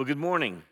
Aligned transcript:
Well, 0.00 0.06
good 0.06 0.16
morning. 0.16 0.62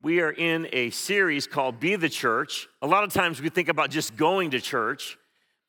We 0.00 0.22
are 0.22 0.30
in 0.30 0.66
a 0.72 0.88
series 0.88 1.46
called 1.46 1.78
Be 1.78 1.94
the 1.96 2.08
Church. 2.08 2.68
A 2.80 2.86
lot 2.86 3.04
of 3.04 3.12
times 3.12 3.38
we 3.38 3.50
think 3.50 3.68
about 3.68 3.90
just 3.90 4.16
going 4.16 4.52
to 4.52 4.62
church, 4.62 5.18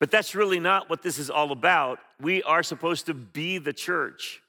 but 0.00 0.10
that's 0.10 0.34
really 0.34 0.58
not 0.58 0.88
what 0.88 1.02
this 1.02 1.18
is 1.18 1.28
all 1.28 1.52
about. 1.52 1.98
We 2.18 2.42
are 2.44 2.62
supposed 2.62 3.04
to 3.04 3.12
be 3.12 3.58
the 3.58 3.74
church. 3.74 4.40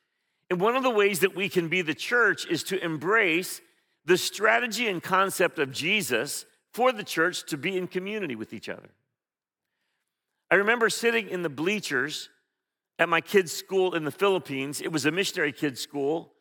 And 0.50 0.62
one 0.62 0.78
of 0.78 0.84
the 0.84 0.90
ways 0.90 1.20
that 1.20 1.36
we 1.36 1.50
can 1.50 1.68
be 1.68 1.82
the 1.82 1.94
church 1.94 2.48
is 2.48 2.64
to 2.64 2.82
embrace 2.82 3.60
the 4.06 4.18
strategy 4.18 4.88
and 4.88 5.04
concept 5.04 5.60
of 5.60 5.74
Jesus 5.74 6.46
for 6.74 6.94
the 6.94 7.04
church 7.04 7.46
to 7.48 7.58
be 7.58 7.76
in 7.76 7.88
community 7.88 8.38
with 8.38 8.54
each 8.54 8.70
other. 8.70 8.92
I 10.50 10.56
remember 10.56 10.90
sitting 10.90 11.28
in 11.28 11.42
the 11.42 11.50
bleachers 11.50 12.30
at 13.00 13.10
my 13.10 13.20
kids' 13.20 13.52
school 13.52 13.96
in 13.96 14.06
the 14.06 14.12
Philippines. 14.12 14.80
It 14.80 14.94
was 14.94 15.06
a 15.06 15.12
missionary 15.12 15.52
kids' 15.52 15.82
school. 15.82 16.32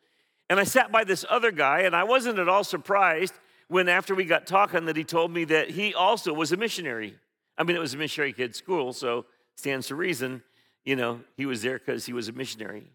And 0.49 0.59
I 0.59 0.63
sat 0.63 0.91
by 0.91 1.03
this 1.03 1.25
other 1.29 1.51
guy, 1.51 1.81
and 1.81 1.95
I 1.95 2.03
wasn't 2.03 2.39
at 2.39 2.47
all 2.47 2.63
surprised 2.63 3.33
when, 3.67 3.89
after 3.89 4.13
we 4.13 4.25
got 4.25 4.45
talking, 4.45 4.85
that 4.85 4.95
he 4.95 5.03
told 5.03 5.31
me 5.31 5.45
that 5.45 5.71
he 5.71 5.93
also 5.93 6.33
was 6.33 6.51
a 6.51 6.57
missionary. 6.57 7.15
I 7.57 7.63
mean, 7.63 7.75
it 7.75 7.79
was 7.79 7.93
a 7.93 7.97
missionary 7.97 8.33
kid 8.33 8.55
school, 8.55 8.93
so 8.93 9.25
stands 9.55 9.87
to 9.87 9.95
reason, 9.95 10.43
you 10.83 10.95
know, 10.95 11.21
he 11.35 11.45
was 11.45 11.61
there 11.61 11.79
because 11.79 12.05
he 12.05 12.13
was 12.13 12.27
a 12.27 12.33
missionary. 12.33 12.91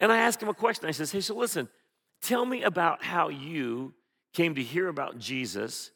And 0.00 0.12
I 0.12 0.18
asked 0.18 0.42
him 0.42 0.48
a 0.48 0.54
question. 0.54 0.88
I 0.88 0.92
says, 0.92 1.12
Hey, 1.12 1.20
so 1.20 1.34
listen, 1.34 1.68
tell 2.22 2.44
me 2.46 2.62
about 2.62 3.04
how 3.04 3.28
you 3.28 3.94
came 4.32 4.54
to 4.54 4.62
hear 4.62 4.88
about 4.88 5.18
Jesus 5.18 5.90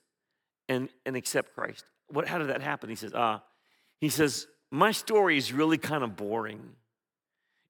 and, 0.69 0.89
and 1.07 1.17
accept 1.17 1.55
Christ. 1.55 1.84
What, 2.09 2.29
how 2.29 2.39
did 2.39 2.48
that 2.48 2.62
happen? 2.62 2.91
He 2.91 2.97
says, 2.97 3.12
Ah, 3.15 3.43
he 4.01 4.09
says, 4.09 4.47
My 4.71 4.93
story 4.93 5.39
is 5.39 5.53
really 5.53 5.79
kind 5.79 6.03
of 6.03 6.17
boring. 6.17 6.75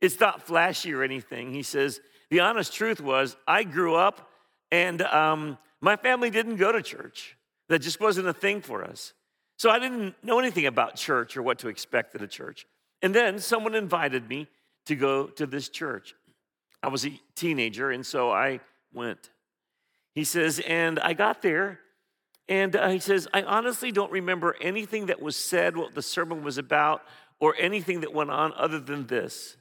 It's 0.01 0.19
not 0.19 0.43
flashy 0.43 0.93
or 0.93 1.03
anything. 1.05 1.53
He 1.53 1.63
says, 1.63 2.01
the 2.33 2.41
honest 2.41 2.73
truth 2.73 2.99
was, 2.99 3.37
I 3.47 3.63
grew 3.63 3.95
up 3.95 4.31
and 4.71 5.03
um, 5.03 5.59
my 5.83 5.97
family 5.97 6.31
didn't 6.31 6.57
go 6.57 6.73
to 6.73 6.81
church. 6.81 7.37
That 7.69 7.81
just 7.81 8.01
wasn't 8.01 8.27
a 8.27 8.33
thing 8.33 8.63
for 8.63 8.83
us. 8.83 9.13
So 9.59 9.69
I 9.69 9.79
didn't 9.79 10.15
know 10.25 10.39
anything 10.39 10.65
about 10.65 10.97
church 10.97 11.37
or 11.37 11.43
what 11.43 11.59
to 11.59 11.69
expect 11.69 12.15
at 12.15 12.23
a 12.23 12.27
church. 12.27 12.65
And 13.03 13.15
then 13.15 13.39
someone 13.39 13.75
invited 13.75 14.31
me 14.31 14.49
to 14.87 14.97
go 14.97 15.27
to 15.27 15.47
this 15.47 15.69
church. 15.69 16.15
I 16.83 16.89
was 16.89 17.05
a 17.05 17.21
teenager, 17.35 17.91
and 17.91 18.05
so 18.05 18.31
I 18.31 18.61
went. 18.95 19.29
He 20.15 20.25
says, 20.25 20.59
and 20.67 20.99
I 21.01 21.13
got 21.13 21.43
there, 21.43 21.81
and 22.49 22.75
uh, 22.75 22.89
he 22.89 22.99
says, 22.99 23.29
I 23.35 23.43
honestly 23.43 23.93
don't 23.93 24.11
remember 24.11 24.57
anything 24.59 25.07
that 25.07 25.21
was 25.21 25.37
said, 25.37 25.77
what 25.77 25.95
the 25.95 26.01
sermon 26.01 26.43
was 26.43 26.57
about, 26.57 27.03
or 27.41 27.55
anything 27.59 28.01
that 28.01 28.15
went 28.15 28.31
on 28.31 28.55
other 28.57 28.81
than 28.81 29.07
this. 29.07 29.59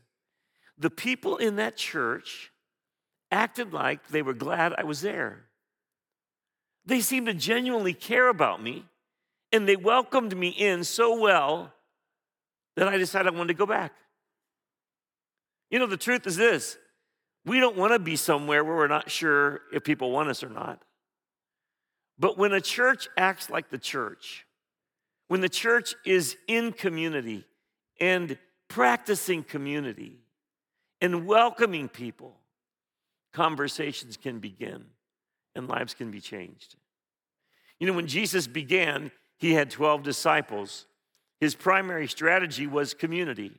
The 0.78 0.90
people 0.90 1.36
in 1.36 1.58
that 1.58 1.76
church 1.76 2.51
acted 3.32 3.74
like 3.74 4.08
they 4.10 4.22
were 4.22 4.34
glad 4.34 4.74
I 4.78 4.84
was 4.84 5.02
there. 5.02 5.46
They 6.86 7.02
seemed 7.02 7.28
to 7.28 7.34
genuinely 7.34 7.94
care 7.94 8.28
about 8.28 8.62
me, 8.62 8.86
and 9.52 9.68
they 9.68 9.76
welcomed 9.76 10.36
me 10.36 10.50
in 10.50 10.84
so 10.84 11.20
well 11.20 11.74
that 12.76 12.88
I 12.88 12.98
decided 12.98 13.34
I 13.34 13.38
wanted 13.38 13.50
to 13.50 13.54
go 13.54 13.66
back. 13.66 13.94
You 15.70 15.80
know, 15.80 15.88
the 15.88 15.98
truth 15.98 16.28
is 16.28 16.36
this 16.36 16.78
we 17.46 17.60
don't 17.60 17.78
want 17.78 17.94
to 17.94 18.00
be 18.00 18.16
somewhere 18.16 18.64
where 18.64 18.76
we're 18.76 18.88
not 18.88 19.10
sure 19.10 19.62
if 19.74 19.84
people 19.84 20.12
want 20.12 20.30
us 20.30 20.44
or 20.44 20.50
not. 20.50 20.82
But 22.20 22.38
when 22.38 22.54
a 22.54 22.62
church 22.62 23.08
acts 23.18 23.50
like 23.50 23.70
the 23.70 23.80
church, 23.80 24.46
when 25.28 25.42
the 25.42 25.50
church 25.50 25.96
is 26.06 26.38
in 26.48 26.72
community 26.72 27.46
and 28.00 28.38
practicing 28.68 29.44
community 29.44 30.20
and 31.00 31.26
welcoming 31.26 31.90
people, 31.90 32.41
conversations 33.34 34.18
can 34.18 34.40
begin 34.40 34.86
and 35.56 35.68
lives 35.68 35.94
can 35.94 36.12
be 36.12 36.22
changed. 36.22 36.76
You 37.80 37.88
know, 37.88 37.94
when 37.94 38.08
Jesus 38.08 38.48
began, 38.48 39.12
he 39.38 39.54
had 39.54 39.72
12 39.72 40.04
disciples. 40.04 40.86
His 41.40 41.56
primary 41.56 42.08
strategy 42.08 42.68
was 42.68 42.94
community. 42.94 43.52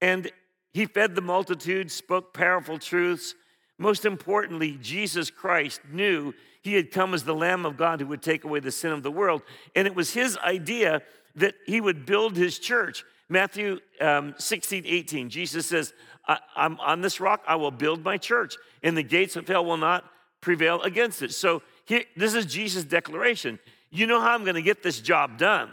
And 0.00 0.30
he 0.72 0.86
fed 0.86 1.14
the 1.14 1.20
multitude, 1.20 1.90
spoke 1.90 2.34
powerful 2.34 2.78
truths. 2.78 3.34
Most 3.78 4.04
importantly, 4.04 4.78
Jesus 4.80 5.30
Christ 5.30 5.80
knew 5.90 6.34
he 6.62 6.74
had 6.74 6.90
come 6.90 7.14
as 7.14 7.22
the 7.22 7.34
Lamb 7.34 7.64
of 7.64 7.76
God 7.76 8.00
who 8.00 8.08
would 8.08 8.22
take 8.22 8.44
away 8.44 8.60
the 8.60 8.72
sin 8.72 8.92
of 8.92 9.02
the 9.02 9.10
world. 9.10 9.42
And 9.76 9.86
it 9.86 9.94
was 9.94 10.12
his 10.12 10.36
idea 10.38 11.02
that 11.36 11.54
he 11.66 11.80
would 11.80 12.04
build 12.04 12.36
his 12.36 12.58
church. 12.58 13.04
Matthew 13.28 13.78
um, 14.00 14.34
16, 14.38 14.84
18, 14.86 15.30
Jesus 15.30 15.66
says, 15.66 15.92
I, 16.28 16.38
am 16.56 16.78
on 16.80 17.00
this 17.00 17.20
rock, 17.20 17.42
I 17.46 17.56
will 17.56 17.70
build 17.70 18.04
my 18.04 18.18
church, 18.18 18.56
and 18.82 18.96
the 18.96 19.02
gates 19.02 19.34
of 19.34 19.48
hell 19.48 19.64
will 19.64 19.78
not 19.78 20.04
prevail 20.40 20.82
against 20.82 21.22
it. 21.22 21.32
So 21.32 21.62
here, 21.84 22.04
this 22.16 22.34
is 22.34 22.46
Jesus' 22.46 22.84
declaration. 22.84 23.58
You 23.90 24.06
know 24.06 24.20
how 24.20 24.34
I'm 24.34 24.44
going 24.44 24.54
to 24.54 24.62
get 24.62 24.82
this 24.82 25.00
job 25.00 25.38
done. 25.38 25.70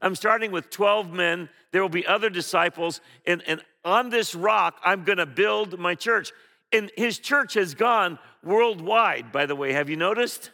I'm 0.00 0.14
starting 0.14 0.52
with 0.52 0.70
12 0.70 1.12
men. 1.12 1.48
There 1.72 1.82
will 1.82 1.88
be 1.88 2.06
other 2.06 2.30
disciples, 2.30 3.00
and, 3.26 3.42
and 3.46 3.60
on 3.84 4.10
this 4.10 4.34
rock, 4.34 4.76
I'm 4.84 5.04
going 5.04 5.18
to 5.18 5.26
build 5.26 5.78
my 5.78 5.94
church. 5.94 6.32
And 6.72 6.90
his 6.96 7.18
church 7.18 7.54
has 7.54 7.74
gone 7.74 8.18
worldwide, 8.42 9.32
by 9.32 9.46
the 9.46 9.56
way. 9.56 9.72
Have 9.72 9.90
you 9.90 9.96
noticed? 9.96 10.50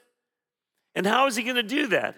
And 0.94 1.06
how 1.06 1.26
is 1.26 1.36
he 1.36 1.42
going 1.42 1.56
to 1.56 1.62
do 1.62 1.88
that? 1.88 2.16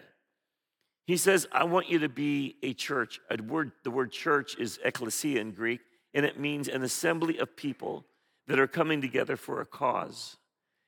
He 1.07 1.17
says, 1.17 1.47
I 1.51 1.65
want 1.65 1.91
you 1.91 1.99
to 2.01 2.09
be 2.09 2.57
a 2.63 2.73
church. 2.73 3.21
A 3.31 3.43
word, 3.43 3.73
the 3.83 3.91
word 3.91 4.13
church 4.13 4.57
is 4.59 4.79
ecclesia 4.85 5.41
in 5.41 5.51
Greek, 5.51 5.81
and 6.15 6.27
it 6.27 6.39
means 6.39 6.69
an 6.69 6.83
assembly 6.83 7.39
of 7.39 7.57
people 7.57 8.05
that 8.47 8.59
are 8.59 8.67
coming 8.67 9.01
together 9.01 9.37
for 9.37 9.61
a 9.61 9.67
cause. 9.67 10.37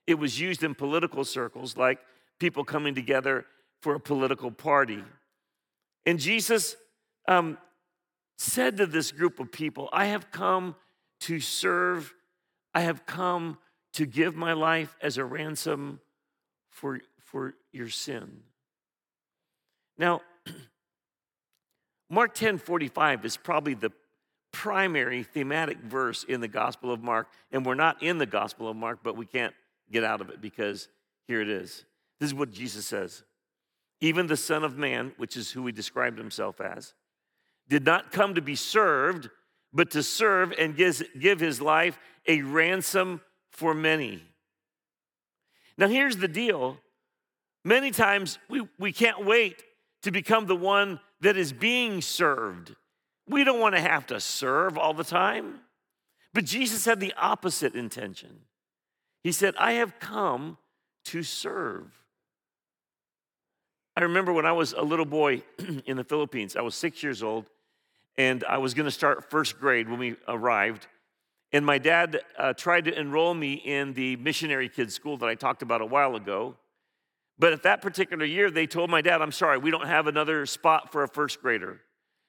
It 0.07 0.15
was 0.15 0.41
used 0.41 0.65
in 0.65 0.75
political 0.75 1.25
circles 1.25 1.77
like 1.77 2.01
people 2.41 2.65
coming 2.65 2.95
together 2.95 3.47
for 3.81 3.95
a 3.95 4.01
political 4.01 4.51
party. 4.51 5.05
And 6.05 6.19
Jesus 6.19 6.77
um, 7.29 7.57
said 8.37 8.77
to 8.79 8.87
this 8.87 9.13
group 9.13 9.39
of 9.39 9.53
people, 9.53 9.89
I 9.93 10.07
have 10.07 10.31
come 10.31 10.75
to 11.21 11.39
serve, 11.39 12.13
I 12.75 12.81
have 12.81 13.07
come 13.07 13.59
to 13.95 14.07
give 14.07 14.35
my 14.35 14.55
life 14.55 14.97
as 15.01 15.19
a 15.19 15.25
ransom 15.25 16.01
for, 16.71 17.01
for 17.21 17.55
your 17.73 17.89
sin. 17.89 18.41
Now, 19.99 20.23
Mark 22.11 22.35
10 22.35 22.59
45 22.59 23.25
is 23.25 23.37
probably 23.37 23.75
the 23.75 23.93
primary 24.53 25.23
thematic 25.23 25.79
verse 25.79 26.25
in 26.25 26.41
the 26.41 26.49
Gospel 26.49 26.93
of 26.93 27.03
Mark. 27.03 27.29
And 27.51 27.65
we're 27.65 27.75
not 27.75 28.03
in 28.03 28.19
the 28.19 28.27
Gospel 28.27 28.69
of 28.69 28.77
Mark, 28.77 29.01
but 29.03 29.17
we 29.17 29.27
can't 29.27 29.55
get 29.91 30.05
out 30.05 30.21
of 30.21 30.31
it 30.31 30.41
because 30.41 30.89
here 31.27 31.41
it 31.41 31.49
is. 31.49 31.85
This 32.21 32.29
is 32.29 32.35
what 32.35 32.53
Jesus 32.53 32.87
says 32.87 33.25
Even 34.01 34.27
the 34.27 34.37
Son 34.37 34.65
of 34.65 34.77
Man, 34.77 35.13
which 35.17 35.37
is 35.37 35.51
who 35.51 35.67
he 35.67 35.73
described 35.73 36.19
himself 36.19 36.61
as, 36.61 36.95
did 37.69 37.85
not 37.85 38.13
come 38.13 38.35
to 38.35 38.43
be 38.43 38.55
served, 38.55 39.31
but 39.73 39.91
to 39.93 40.03
serve 40.03 40.53
and 40.59 40.77
give 40.77 41.41
his 41.41 41.61
life 41.61 41.99
a 42.29 42.43
ransom 42.43 43.21
for 43.51 43.75
many. 43.75 44.23
Now, 45.79 45.89
here's 45.89 46.17
the 46.17 46.29
deal 46.29 46.79
many 47.65 47.91
times 47.91 48.39
we, 48.49 48.69
we 48.79 48.93
can't 48.93 49.25
wait 49.25 49.63
to 50.03 50.11
become 50.11 50.47
the 50.47 50.57
one 50.57 51.01
that 51.21 51.37
is 51.37 51.53
being 51.53 52.03
served. 52.03 52.75
We 53.29 53.45
don't 53.45 53.61
want 53.61 53.75
to 53.75 53.81
have 53.81 54.07
to 54.09 54.21
serve 54.21 54.77
all 54.77 54.95
the 54.95 55.05
time. 55.05 55.61
But 56.35 56.45
Jesus 56.45 56.85
had 56.85 57.01
the 57.01 57.13
opposite 57.17 57.75
intention. 57.75 58.41
He 59.23 59.33
said, 59.33 59.55
I 59.59 59.73
have 59.73 59.99
come 59.99 60.59
to 61.07 61.23
serve. 61.23 61.87
I 63.97 64.03
remember 64.03 64.33
when 64.33 64.47
I 64.47 64.53
was 64.53 64.73
a 64.73 64.83
little 64.83 65.05
boy 65.05 65.43
in 65.87 65.97
the 65.97 66.05
Philippines, 66.05 66.57
I 66.57 66.63
was 66.63 66.75
six 66.75 67.03
years 67.03 67.23
old, 67.23 67.47
and 68.17 68.43
I 68.45 68.59
was 68.59 68.75
going 68.75 68.87
to 68.87 68.91
start 68.91 69.31
first 69.31 69.61
grade 69.61 69.89
when 69.89 69.99
we 69.99 70.17
arrived. 70.27 70.87
And 71.53 71.67
my 71.67 71.77
dad 71.77 72.21
uh, 72.39 72.55
tried 72.55 72.87
to 72.87 72.99
enroll 72.99 73.35
me 73.35 73.55
in 73.55 73.93
the 73.93 74.17
missionary 74.17 74.71
kids 74.71 74.95
school 74.95 75.19
that 75.19 75.29
I 75.29 75.35
talked 75.35 75.61
about 75.63 75.83
a 75.83 75.87
while 75.87 76.17
ago. 76.17 76.57
But 77.39 77.53
at 77.53 77.63
that 77.65 77.83
particular 77.83 78.25
year, 78.25 78.51
they 78.51 78.67
told 78.67 78.89
my 78.89 79.03
dad, 79.03 79.21
I'm 79.21 79.33
sorry, 79.33 79.59
we 79.59 79.71
don't 79.71 79.87
have 79.87 80.07
another 80.07 80.47
spot 80.47 80.91
for 80.91 81.03
a 81.03 81.09
first 81.09 81.43
grader. 81.43 81.81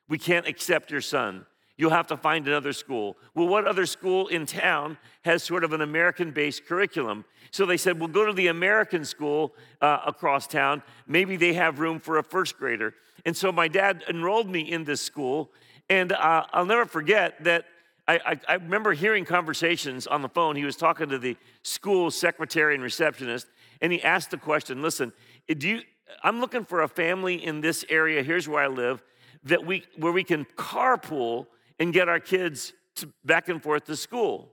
We 0.08 0.18
can't 0.18 0.48
accept 0.48 0.92
your 0.92 1.02
son. 1.02 1.46
You'll 1.76 1.92
have 1.92 2.08
to 2.08 2.18
find 2.18 2.48
another 2.48 2.72
school. 2.72 3.18
Well, 3.34 3.48
what 3.48 3.66
other 3.66 3.86
school 3.86 4.28
in 4.28 4.46
town 4.46 4.98
has 5.24 5.44
sort 5.44 5.64
of 5.64 5.74
an 5.74 5.82
American 5.82 6.32
based 6.32 6.66
curriculum? 6.66 7.26
So 7.52 7.66
they 7.66 7.78
said, 7.78 8.00
We'll 8.00 8.10
go 8.10 8.26
to 8.26 8.34
the 8.34 8.48
American 8.48 9.06
school 9.06 9.54
uh, 9.82 10.00
across 10.06 10.46
town. 10.46 10.84
Maybe 11.08 11.36
they 11.36 11.54
have 11.54 11.80
room 11.80 12.00
for 12.00 12.20
a 12.20 12.24
first 12.24 12.58
grader. 12.58 12.94
And 13.26 13.36
so 13.36 13.52
my 13.52 13.68
dad 13.68 14.04
enrolled 14.08 14.50
me 14.50 14.62
in 14.72 14.84
this 14.84 15.02
school. 15.02 15.52
And 15.90 16.12
uh, 16.12 16.46
I'll 16.54 16.66
never 16.66 16.86
forget 16.86 17.44
that 17.44 17.66
I, 18.08 18.20
I, 18.26 18.40
I 18.48 18.54
remember 18.56 18.94
hearing 18.94 19.26
conversations 19.26 20.06
on 20.06 20.22
the 20.22 20.30
phone. 20.30 20.56
He 20.56 20.66
was 20.66 20.76
talking 20.76 21.10
to 21.10 21.18
the 21.18 21.38
school 21.64 22.12
secretary 22.12 22.76
and 22.76 22.84
receptionist 22.84 23.48
and 23.84 23.92
he 23.92 24.02
asked 24.02 24.32
the 24.32 24.38
question 24.38 24.82
listen, 24.82 25.14
do 25.48 25.68
you, 25.68 25.82
I'm 26.24 26.40
looking 26.40 26.66
for 26.66 26.82
a 26.82 26.88
family 26.88 27.44
in 27.44 27.62
this 27.62 27.86
area, 27.90 28.24
here's 28.24 28.48
where 28.48 28.64
I 28.64 28.68
live, 28.68 29.04
that 29.46 29.66
we, 29.66 29.84
where 29.98 30.12
we 30.12 30.24
can 30.24 30.46
carpool 30.58 31.48
and 31.80 31.94
get 31.94 32.10
our 32.10 32.20
kids 32.20 32.74
to, 32.96 33.12
back 33.26 33.50
and 33.50 33.62
forth 33.62 33.86
to 33.86 33.96
school. 33.96 34.50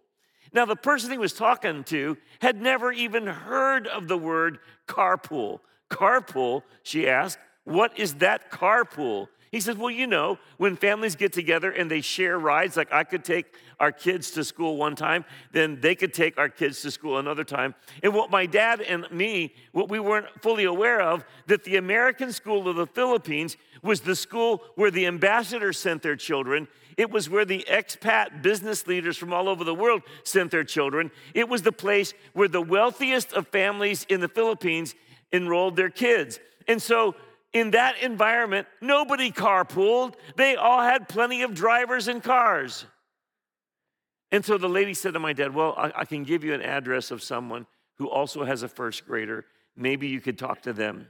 Now, 0.52 0.64
the 0.64 0.76
person 0.76 1.10
he 1.12 1.19
was 1.19 1.32
talking 1.32 1.84
to 1.84 2.16
had 2.40 2.60
never 2.60 2.90
even 2.90 3.26
heard 3.26 3.87
of 3.87 4.08
the 4.08 4.19
word 4.19 4.58
carpool. 4.88 5.60
Carpool, 5.90 6.62
she 6.82 7.08
asked, 7.08 7.38
what 7.64 7.98
is 7.98 8.14
that 8.14 8.50
carpool? 8.50 9.28
He 9.50 9.61
says, 9.61 9.76
Well, 9.76 9.91
you 9.91 10.06
know, 10.06 10.38
when 10.58 10.76
families 10.76 11.17
get 11.17 11.32
together 11.32 11.73
and 11.73 11.91
they 11.91 12.00
share 12.00 12.38
rides, 12.38 12.76
like 12.76 12.93
I 12.93 13.02
could 13.02 13.25
take 13.25 13.55
our 13.81 13.91
kids 13.91 14.31
to 14.32 14.44
school 14.44 14.76
one 14.76 14.94
time, 14.94 15.25
then 15.50 15.81
they 15.81 15.97
could 15.97 16.14
take 16.14 16.38
our 16.38 16.49
kids 16.49 16.82
to 16.82 16.91
school 16.91 17.19
another 17.19 17.43
time. 17.43 17.75
And 18.02 18.14
what 18.14 18.31
my 18.31 18.47
dad 18.47 18.81
and 18.81 19.11
me, 19.11 19.55
what 19.73 19.88
we 19.88 19.99
weren't 19.99 20.29
fully 20.41 20.64
aware 20.64 21.00
of, 21.00 21.25
that 21.49 21.64
the 21.64 21.76
American 21.76 22.32
School 22.32 22.69
of 22.69 22.76
the 22.76 22.87
Philippines 22.87 23.56
was 23.82 24.02
the 24.02 24.14
school 24.14 24.62
where 24.76 24.91
the 24.91 25.06
ambassadors 25.06 25.79
sent 25.79 26.03
their 26.03 26.17
children. 26.17 26.69
It 26.96 27.11
was 27.11 27.29
where 27.29 27.44
the 27.44 27.67
expat 27.69 28.43
business 28.43 28.87
leaders 28.87 29.17
from 29.17 29.32
all 29.32 29.49
over 29.49 29.64
the 29.64 29.75
world 29.75 30.03
sent 30.23 30.53
their 30.53 30.64
children. 30.64 31.11
It 31.35 31.49
was 31.49 31.62
the 31.62 31.73
place 31.73 32.14
where 32.35 32.49
the 32.49 32.61
wealthiest 32.61 33.32
of 33.32 33.49
families 33.49 34.05
in 34.08 34.20
the 34.20 34.29
Philippines 34.29 34.94
enrolled 35.32 35.75
their 35.76 35.91
kids. 35.91 36.38
And 36.69 36.81
so 36.81 37.17
in 37.52 37.73
that 37.73 37.99
environment, 38.02 38.67
nobody 38.81 39.32
carpooled. 39.32 40.14
They 40.37 40.56
all 40.56 40.82
had 40.82 41.08
plenty 41.08 41.43
of 41.43 41.55
drivers 41.55 42.08
and 42.08 42.23
cars. 42.23 42.87
And 44.31 44.44
so 44.44 44.56
the 44.58 44.69
lady 44.69 44.94
said 44.94 45.14
to 45.14 45.20
my 45.20 45.32
dad, 45.32 45.55
Well, 45.55 45.75
I, 45.76 45.93
I, 45.97 46.05
can 46.05 46.23
give 46.23 46.44
you 46.44 46.55
an 46.55 46.62
address 46.62 47.11
of 47.11 47.23
someone 47.23 47.67
who 47.99 48.08
also 48.08 48.44
has 48.44 48.62
a 48.62 48.69
first 48.69 49.05
grader. 49.05 49.44
Maybe 49.76 50.06
you 50.06 50.20
could 50.20 50.38
talk 50.38 50.62
to 50.62 50.73
them. 50.73 51.08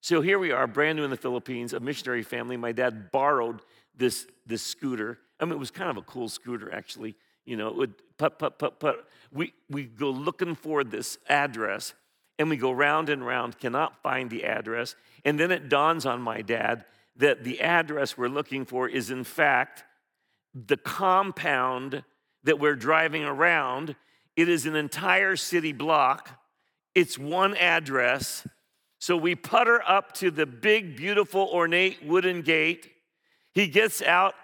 So 0.00 0.20
here 0.20 0.38
we 0.38 0.52
are, 0.52 0.66
brand 0.66 0.98
new 0.98 1.04
in 1.04 1.10
the 1.10 1.16
Philippines, 1.16 1.72
a 1.72 1.80
missionary 1.80 2.22
family. 2.22 2.56
My 2.56 2.72
dad 2.72 3.10
borrowed 3.10 3.62
this, 3.96 4.26
this 4.46 4.62
scooter. 4.62 5.18
I 5.40 5.44
mean, 5.44 5.54
it 5.54 5.58
was 5.58 5.70
kind 5.70 5.90
of 5.90 5.96
a 5.96 6.02
cool 6.02 6.28
scooter, 6.28 6.72
actually. 6.72 7.16
You 7.46 7.56
know, 7.56 7.68
it 7.68 7.76
would 7.76 7.94
put, 8.18 8.38
put, 8.38 8.58
put, 8.58 8.78
put. 8.78 9.04
We, 9.32 9.54
we 9.68 9.84
go 9.84 10.10
looking 10.10 10.54
for 10.54 10.84
this 10.84 11.18
address 11.28 11.94
and 12.38 12.50
we 12.50 12.56
go 12.56 12.72
round 12.72 13.08
and 13.08 13.24
round, 13.26 13.58
cannot 13.58 14.02
find 14.02 14.30
the 14.30 14.44
address. 14.44 14.96
And 15.24 15.38
then 15.38 15.50
it 15.50 15.68
dawns 15.68 16.04
on 16.06 16.20
my 16.20 16.42
dad 16.42 16.84
that 17.16 17.44
the 17.44 17.60
address 17.60 18.18
we're 18.18 18.28
looking 18.28 18.64
for 18.64 18.88
is, 18.88 19.10
in 19.10 19.24
fact, 19.24 19.84
the 20.54 20.76
compound 20.76 22.02
that 22.42 22.58
we're 22.58 22.76
driving 22.76 23.24
around. 23.24 23.94
It 24.36 24.48
is 24.48 24.66
an 24.66 24.76
entire 24.76 25.36
city 25.36 25.72
block, 25.72 26.40
it's 26.94 27.18
one 27.18 27.56
address. 27.56 28.46
So 28.98 29.16
we 29.18 29.34
putter 29.34 29.82
up 29.86 30.14
to 30.14 30.30
the 30.30 30.46
big, 30.46 30.96
beautiful, 30.96 31.50
ornate 31.52 32.02
wooden 32.06 32.40
gate. 32.40 32.90
He 33.52 33.66
gets 33.66 34.00
out 34.00 34.34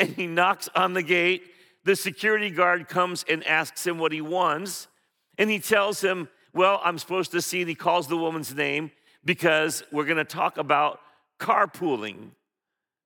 and 0.00 0.08
he 0.10 0.26
knocks 0.26 0.68
on 0.74 0.94
the 0.94 1.02
gate. 1.02 1.42
The 1.84 1.94
security 1.94 2.48
guard 2.48 2.88
comes 2.88 3.24
and 3.28 3.46
asks 3.46 3.86
him 3.86 3.98
what 3.98 4.12
he 4.12 4.22
wants. 4.22 4.88
And 5.36 5.50
he 5.50 5.58
tells 5.58 6.00
him, 6.00 6.28
well, 6.54 6.80
I'm 6.84 6.98
supposed 6.98 7.32
to 7.32 7.42
see, 7.42 7.60
and 7.60 7.68
he 7.68 7.74
calls 7.74 8.08
the 8.08 8.16
woman's 8.16 8.54
name 8.54 8.90
because 9.24 9.82
we're 9.92 10.04
going 10.04 10.18
to 10.18 10.24
talk 10.24 10.58
about 10.58 11.00
carpooling. 11.38 12.30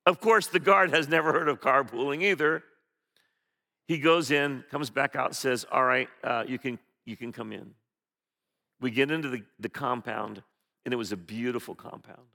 Of 0.06 0.20
course, 0.20 0.46
the 0.46 0.60
guard 0.60 0.90
has 0.90 1.08
never 1.08 1.32
heard 1.32 1.48
of 1.48 1.60
carpooling 1.60 2.22
either. 2.22 2.62
He 3.86 3.98
goes 3.98 4.30
in, 4.30 4.64
comes 4.70 4.90
back 4.90 5.16
out, 5.16 5.34
says, 5.34 5.66
All 5.70 5.84
right, 5.84 6.08
uh, 6.24 6.44
you, 6.46 6.58
can, 6.58 6.78
you 7.04 7.16
can 7.16 7.32
come 7.32 7.52
in. 7.52 7.72
We 8.80 8.90
get 8.90 9.10
into 9.10 9.28
the, 9.28 9.42
the 9.60 9.68
compound, 9.68 10.42
and 10.84 10.94
it 10.94 10.96
was 10.96 11.12
a 11.12 11.16
beautiful 11.16 11.74
compound. 11.74 12.26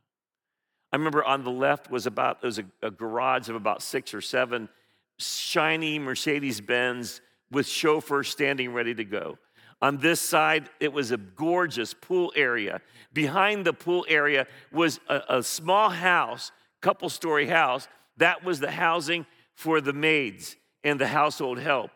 I 0.92 0.96
remember 0.96 1.24
on 1.24 1.44
the 1.44 1.52
left 1.52 1.92
was 1.92 2.06
about, 2.06 2.42
there 2.42 2.48
was 2.48 2.60
a, 2.60 2.66
a 2.82 2.92
garage 2.92 3.50
of 3.50 3.56
about 3.56 3.82
six 3.82 4.14
or 4.14 4.22
seven 4.22 4.70
shiny 5.18 6.00
Mercedes 6.00 6.62
Benz 6.62 7.22
with 7.52 7.68
chauffeurs 7.68 8.30
standing 8.30 8.74
ready 8.74 8.94
to 8.94 9.04
go. 9.04 9.38
On 9.82 9.98
this 9.98 10.20
side, 10.20 10.70
it 10.80 10.92
was 10.92 11.12
a 11.12 11.18
gorgeous 11.18 11.94
pool 11.94 12.34
area. 12.36 12.82
Behind 13.14 13.66
the 13.66 13.74
pool 13.74 14.06
area 14.10 14.48
was 14.72 15.00
a, 15.08 15.22
a 15.30 15.44
small 15.44 15.90
house, 15.90 16.52
couple 16.82 17.10
story 17.10 17.48
house. 17.48 17.88
That 18.18 18.44
was 18.44 18.60
the 18.60 18.72
housing 18.72 19.26
for 19.54 19.80
the 19.80 19.94
maids 19.94 20.56
and 20.84 21.00
the 21.00 21.08
household 21.08 21.60
help. 21.60 21.92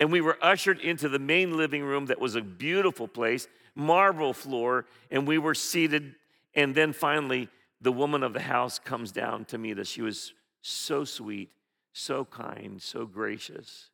And 0.00 0.12
we 0.12 0.20
were 0.20 0.38
ushered 0.40 0.80
into 0.80 1.08
the 1.08 1.18
main 1.18 1.56
living 1.56 1.82
room 1.82 2.06
that 2.06 2.20
was 2.20 2.36
a 2.36 2.40
beautiful 2.40 3.08
place, 3.08 3.48
marble 3.74 4.32
floor, 4.32 4.86
and 5.10 5.26
we 5.26 5.38
were 5.38 5.54
seated. 5.54 6.14
And 6.54 6.72
then 6.74 6.92
finally, 6.92 7.48
the 7.80 7.92
woman 7.92 8.22
of 8.22 8.32
the 8.32 8.40
house 8.40 8.78
comes 8.78 9.10
down 9.10 9.44
to 9.46 9.58
meet 9.58 9.78
us. 9.78 9.88
She 9.88 10.02
was 10.02 10.34
so 10.62 11.04
sweet, 11.04 11.50
so 11.92 12.24
kind, 12.24 12.80
so 12.80 13.06
gracious. 13.06 13.90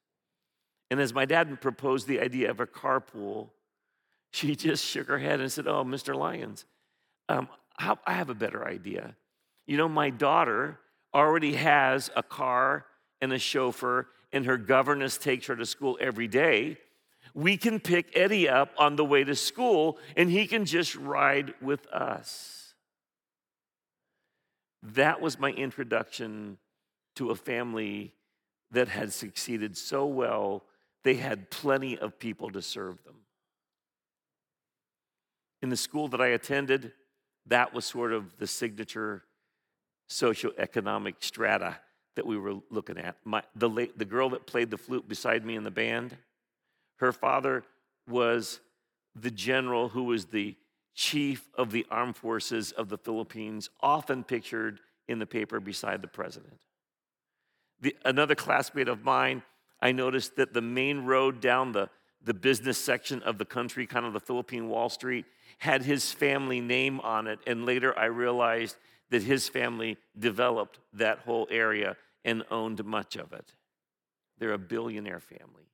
And 0.95 1.01
as 1.01 1.13
my 1.13 1.25
dad 1.25 1.61
proposed 1.61 2.07
the 2.07 2.21
idea 2.21 2.53
of 2.53 2.61
a 2.61 2.69
carpool, 2.69 3.49
she 4.31 4.55
just 4.55 4.85
shook 4.85 5.09
her 5.09 5.19
head 5.19 5.41
and 5.41 5.51
said, 5.51 5.67
Oh, 5.67 5.83
Mr. 5.83 6.15
Lyons, 6.15 6.67
um, 7.29 7.49
I 7.77 8.13
have 8.13 8.31
a 8.31 8.35
better 8.35 8.65
idea. 8.65 9.17
You 9.67 9.77
know, 9.77 9.89
my 9.89 10.11
daughter 10.11 10.79
already 11.13 11.55
has 11.55 12.11
a 12.15 12.23
car 12.23 12.87
and 13.21 13.33
a 13.33 13.41
chauffeur, 13.41 14.07
and 14.33 14.47
her 14.47 14.57
governess 14.57 15.19
takes 15.19 15.49
her 15.49 15.57
to 15.57 15.67
school 15.67 15.99
every 16.01 16.29
day. 16.29 16.79
We 17.35 17.57
can 17.57 17.81
pick 17.81 18.17
Eddie 18.17 18.49
up 18.49 18.71
on 18.79 18.95
the 18.95 19.05
way 19.05 19.25
to 19.25 19.35
school, 19.35 19.99
and 20.17 20.31
he 20.31 20.47
can 20.47 20.65
just 20.65 20.95
ride 20.95 21.55
with 21.61 21.89
us. 21.89 22.75
That 24.81 25.21
was 25.21 25.41
my 25.41 25.51
introduction 25.51 26.59
to 27.17 27.31
a 27.31 27.35
family 27.35 28.15
that 28.71 28.87
had 28.87 29.13
succeeded 29.13 29.77
so 29.77 30.07
well 30.07 30.63
they 31.05 31.15
had 31.15 31.51
plenty 31.51 31.99
of 31.99 32.19
people 32.19 32.51
to 32.51 32.63
serve 32.63 33.03
them. 33.05 33.17
In 35.63 35.69
the 35.69 35.77
school 35.77 36.09
that 36.09 36.21
I 36.21 36.29
attended, 36.29 36.93
that 37.47 37.73
was 37.73 37.85
sort 37.85 38.13
of 38.13 38.37
the 38.39 38.47
signature 38.47 39.23
socioeconomic 40.11 41.17
strata 41.21 41.77
that 42.17 42.27
we 42.27 42.39
were 42.39 42.57
looking 42.71 42.99
at. 42.99 43.17
My, 43.25 43.43
the, 43.55 43.91
the 43.97 44.05
girl 44.05 44.31
that 44.31 44.47
played 44.47 44.71
the 44.71 44.79
flute 44.79 45.09
beside 45.09 45.45
me 45.45 45.57
in 45.57 45.65
the 45.65 45.71
band, 45.71 46.17
her 46.97 47.13
father 47.13 47.65
was 48.09 48.61
the 49.15 49.31
general 49.31 49.89
who 49.91 50.05
was 50.05 50.27
the 50.27 50.57
chief 50.95 51.49
of 51.57 51.71
the 51.71 51.87
armed 51.91 52.17
forces 52.17 52.73
of 52.73 52.89
the 52.89 52.99
Philippines, 52.99 53.69
often 53.81 54.23
pictured 54.23 54.81
in 55.09 55.19
the 55.19 55.27
paper 55.27 55.61
beside 55.61 56.03
the 56.03 56.09
president. 56.09 56.61
The, 57.81 57.97
another 58.05 58.35
classmate 58.35 58.89
of 58.89 59.03
mine 59.03 59.43
I 59.81 59.93
noticed 59.93 60.37
that 60.37 60.55
the 60.55 60.63
main 60.63 61.05
road 61.05 61.41
down 61.41 61.73
the, 61.73 61.91
the 62.23 62.35
business 62.35 62.79
section 62.79 63.23
of 63.23 63.39
the 63.39 63.45
country, 63.45 63.87
kind 63.87 64.07
of 64.07 64.13
the 64.13 64.21
Philippine 64.21 64.69
Wall 64.69 64.89
Street, 64.89 65.27
had 65.59 65.83
his 65.83 66.13
family 66.13 66.61
name 66.61 67.01
on 67.01 67.27
it. 67.27 67.39
And 67.47 67.67
later 67.67 67.97
I 67.99 68.07
realized 68.07 68.77
that 69.11 69.23
his 69.23 69.49
family 69.49 69.97
developed 70.19 70.81
that 70.95 71.21
whole 71.21 71.47
area 71.51 71.97
and 72.25 72.43
owned 72.51 72.85
much 72.85 73.17
of 73.17 73.33
it. 73.33 73.53
They're 74.39 74.53
a 74.53 74.59
billionaire 74.59 75.21
family. 75.21 75.69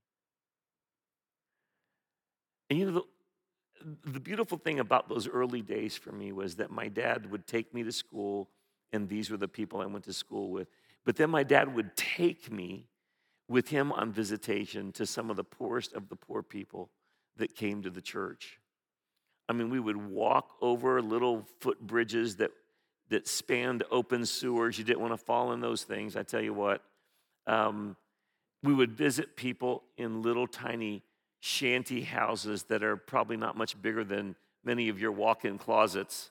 And 2.69 2.79
you 2.79 2.91
know, 2.91 3.05
the, 4.05 4.13
the 4.13 4.21
beautiful 4.21 4.59
thing 4.59 4.81
about 4.81 5.09
those 5.09 5.29
early 5.29 5.63
days 5.63 5.97
for 5.97 6.13
me 6.13 6.33
was 6.33 6.57
that 6.57 6.71
my 6.71 6.89
dad 6.89 7.31
would 7.31 7.47
take 7.47 7.73
me 7.73 7.83
to 7.83 7.93
school, 7.93 8.49
and 8.93 9.09
these 9.09 9.31
were 9.31 9.37
the 9.37 9.49
people 9.49 9.81
I 9.81 9.87
went 9.87 10.05
to 10.05 10.13
school 10.13 10.51
with. 10.51 10.69
But 11.05 11.17
then 11.17 11.31
my 11.31 11.43
dad 11.43 11.75
would 11.75 11.97
take 11.97 12.53
me 12.53 12.87
with 13.51 13.69
him 13.69 13.91
on 13.91 14.13
visitation 14.13 14.93
to 14.93 15.05
some 15.05 15.29
of 15.29 15.35
the 15.35 15.43
poorest 15.43 15.93
of 15.95 16.09
the 16.09 16.15
poor 16.15 16.41
people 16.41 16.89
that 17.37 17.57
came 17.57 17.83
to 17.83 17.91
the 17.91 18.01
church. 18.01 18.61
I 19.49 19.53
mean, 19.53 19.71
we 19.71 19.81
would 19.81 19.97
walk 19.97 20.53
over 20.63 21.03
little 21.03 21.45
footbridges 21.61 22.37
that, 22.37 22.53
that 23.09 23.27
spanned 23.27 23.83
open 23.91 24.25
sewers. 24.25 24.79
You 24.79 24.85
didn't 24.85 25.01
want 25.01 25.15
to 25.15 25.17
fall 25.17 25.51
in 25.51 25.59
those 25.59 25.83
things, 25.83 26.15
I 26.15 26.23
tell 26.23 26.41
you 26.41 26.55
what. 26.55 26.85
Um, 27.49 27.97
we 28.63 28.73
would 28.73 28.93
visit 28.93 29.35
people 29.35 29.83
in 29.97 30.23
little 30.23 30.47
tiny 30.47 31.03
shanty 31.41 32.03
houses 32.03 32.63
that 32.65 32.85
are 32.85 32.97
probably 32.97 33.37
not 33.37 33.57
much 33.57 33.83
bigger 33.83 34.05
than 34.05 34.37
many 34.63 34.89
of 34.89 35.01
your 35.01 35.11
walk 35.11 35.45
in 35.45 35.59
closets. 35.59 36.31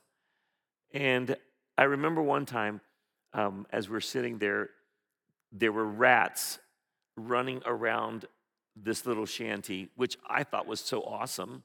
And 0.93 1.35
I 1.77 1.83
remember 1.83 2.21
one 2.21 2.45
time 2.45 2.79
um, 3.33 3.67
as 3.71 3.89
we're 3.89 3.99
sitting 3.99 4.37
there, 4.37 4.69
there 5.51 5.73
were 5.73 5.85
rats 5.85 6.59
running 7.19 7.61
around 7.65 8.25
this 8.75 9.05
little 9.05 9.25
shanty, 9.25 9.89
which 9.95 10.17
I 10.27 10.43
thought 10.43 10.67
was 10.67 10.79
so 10.79 11.01
awesome. 11.01 11.63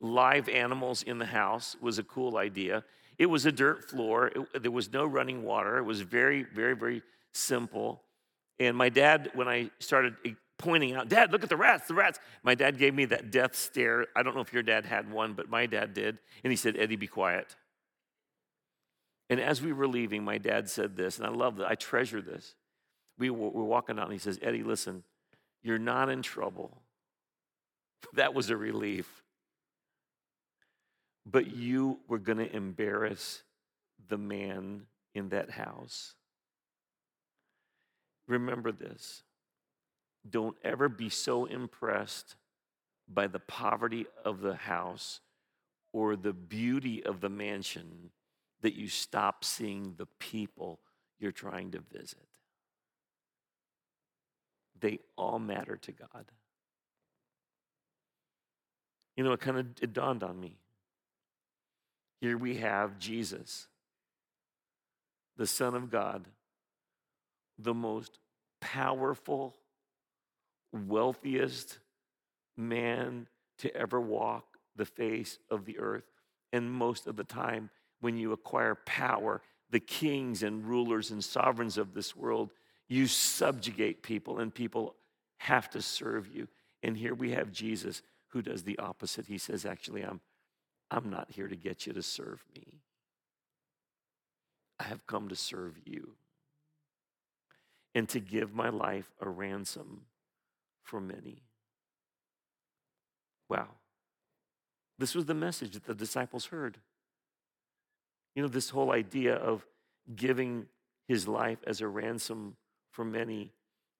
Live 0.00 0.48
animals 0.48 1.02
in 1.02 1.18
the 1.18 1.26
house 1.26 1.76
was 1.80 1.98
a 1.98 2.02
cool 2.02 2.36
idea. 2.36 2.84
It 3.18 3.26
was 3.26 3.46
a 3.46 3.52
dirt 3.52 3.88
floor, 3.88 4.28
it, 4.28 4.62
there 4.62 4.70
was 4.70 4.92
no 4.92 5.06
running 5.06 5.42
water. 5.42 5.78
It 5.78 5.84
was 5.84 6.02
very, 6.02 6.42
very, 6.42 6.74
very 6.74 7.02
simple. 7.32 8.02
And 8.58 8.76
my 8.76 8.88
dad, 8.88 9.30
when 9.34 9.48
I 9.48 9.70
started 9.78 10.14
pointing 10.58 10.94
out, 10.94 11.08
Dad, 11.08 11.32
look 11.32 11.42
at 11.42 11.48
the 11.48 11.56
rats, 11.56 11.88
the 11.88 11.94
rats, 11.94 12.18
my 12.42 12.54
dad 12.54 12.78
gave 12.78 12.94
me 12.94 13.04
that 13.06 13.30
death 13.30 13.54
stare. 13.54 14.06
I 14.16 14.22
don't 14.22 14.34
know 14.34 14.40
if 14.40 14.52
your 14.52 14.62
dad 14.62 14.86
had 14.86 15.10
one, 15.10 15.34
but 15.34 15.48
my 15.48 15.66
dad 15.66 15.94
did. 15.94 16.18
And 16.42 16.50
he 16.50 16.56
said, 16.56 16.76
Eddie, 16.76 16.96
be 16.96 17.06
quiet. 17.06 17.54
And 19.28 19.40
as 19.40 19.60
we 19.60 19.72
were 19.72 19.88
leaving, 19.88 20.24
my 20.24 20.38
dad 20.38 20.70
said 20.70 20.96
this, 20.96 21.18
and 21.18 21.26
I 21.26 21.30
love 21.30 21.56
that. 21.56 21.70
I 21.70 21.74
treasure 21.74 22.22
this 22.22 22.54
we 23.18 23.30
were 23.30 23.64
walking 23.64 23.98
out 23.98 24.04
and 24.04 24.12
he 24.12 24.18
says, 24.18 24.38
Eddie, 24.42 24.62
listen, 24.62 25.02
you're 25.62 25.78
not 25.78 26.08
in 26.08 26.22
trouble 26.22 26.82
that 28.14 28.34
was 28.34 28.50
a 28.50 28.56
relief. 28.56 29.22
But 31.24 31.54
you 31.54 31.98
were 32.08 32.18
going 32.18 32.38
to 32.38 32.54
embarrass 32.54 33.42
the 34.08 34.18
man 34.18 34.82
in 35.14 35.30
that 35.30 35.50
house. 35.50 36.14
Remember 38.28 38.70
this. 38.70 39.22
Don't 40.28 40.56
ever 40.64 40.88
be 40.88 41.08
so 41.08 41.46
impressed 41.46 42.36
by 43.08 43.26
the 43.26 43.38
poverty 43.38 44.06
of 44.24 44.40
the 44.40 44.54
house 44.54 45.20
or 45.92 46.16
the 46.16 46.32
beauty 46.32 47.04
of 47.04 47.20
the 47.20 47.28
mansion 47.28 48.10
that 48.62 48.74
you 48.74 48.88
stop 48.88 49.44
seeing 49.44 49.94
the 49.96 50.08
people 50.18 50.80
you're 51.18 51.32
trying 51.32 51.70
to 51.70 51.80
visit. 51.92 52.26
They 54.80 54.98
all 55.16 55.38
matter 55.38 55.76
to 55.76 55.92
God. 55.92 56.26
You 59.16 59.24
know, 59.24 59.32
it 59.32 59.40
kind 59.40 59.58
of 59.58 59.66
it 59.80 59.92
dawned 59.92 60.22
on 60.22 60.38
me. 60.38 60.58
Here 62.20 62.36
we 62.36 62.56
have 62.56 62.98
Jesus, 62.98 63.66
the 65.36 65.46
Son 65.46 65.74
of 65.74 65.90
God, 65.90 66.26
the 67.58 67.74
most 67.74 68.18
powerful, 68.60 69.56
wealthiest 70.72 71.78
man 72.56 73.28
to 73.58 73.74
ever 73.74 74.00
walk 74.00 74.44
the 74.76 74.84
face 74.84 75.38
of 75.50 75.64
the 75.64 75.78
earth. 75.78 76.04
And 76.52 76.70
most 76.70 77.06
of 77.06 77.16
the 77.16 77.24
time, 77.24 77.70
when 78.00 78.16
you 78.16 78.32
acquire 78.32 78.74
power, 78.74 79.42
the 79.70 79.80
kings 79.80 80.42
and 80.42 80.64
rulers 80.66 81.10
and 81.10 81.22
sovereigns 81.22 81.76
of 81.76 81.94
this 81.94 82.14
world, 82.14 82.52
you 82.88 83.06
subjugate 83.06 84.02
people 84.02 84.38
and 84.38 84.54
people 84.54 84.94
have 85.38 85.68
to 85.70 85.82
serve 85.82 86.28
you. 86.34 86.48
And 86.82 86.96
here 86.96 87.14
we 87.14 87.32
have 87.32 87.52
Jesus 87.52 88.02
who 88.28 88.42
does 88.42 88.62
the 88.62 88.78
opposite. 88.78 89.26
He 89.26 89.38
says, 89.38 89.66
Actually, 89.66 90.02
I'm, 90.02 90.20
I'm 90.90 91.10
not 91.10 91.30
here 91.30 91.48
to 91.48 91.56
get 91.56 91.86
you 91.86 91.92
to 91.92 92.02
serve 92.02 92.44
me, 92.54 92.80
I 94.78 94.84
have 94.84 95.06
come 95.06 95.28
to 95.28 95.36
serve 95.36 95.78
you 95.84 96.12
and 97.94 98.08
to 98.10 98.20
give 98.20 98.54
my 98.54 98.68
life 98.68 99.10
a 99.20 99.28
ransom 99.28 100.02
for 100.82 101.00
many. 101.00 101.42
Wow. 103.48 103.68
This 104.98 105.14
was 105.14 105.24
the 105.24 105.34
message 105.34 105.72
that 105.72 105.86
the 105.86 105.94
disciples 105.94 106.46
heard. 106.46 106.78
You 108.34 108.42
know, 108.42 108.48
this 108.48 108.70
whole 108.70 108.92
idea 108.92 109.34
of 109.34 109.66
giving 110.14 110.66
his 111.08 111.26
life 111.26 111.58
as 111.66 111.80
a 111.80 111.88
ransom 111.88 112.56
for 112.96 113.04
many 113.04 113.52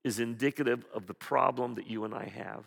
is 0.04 0.18
indicative 0.18 0.86
of 0.94 1.06
the 1.06 1.14
problem 1.14 1.74
that 1.74 1.86
you 1.86 2.04
and 2.04 2.14
I 2.14 2.24
have. 2.24 2.64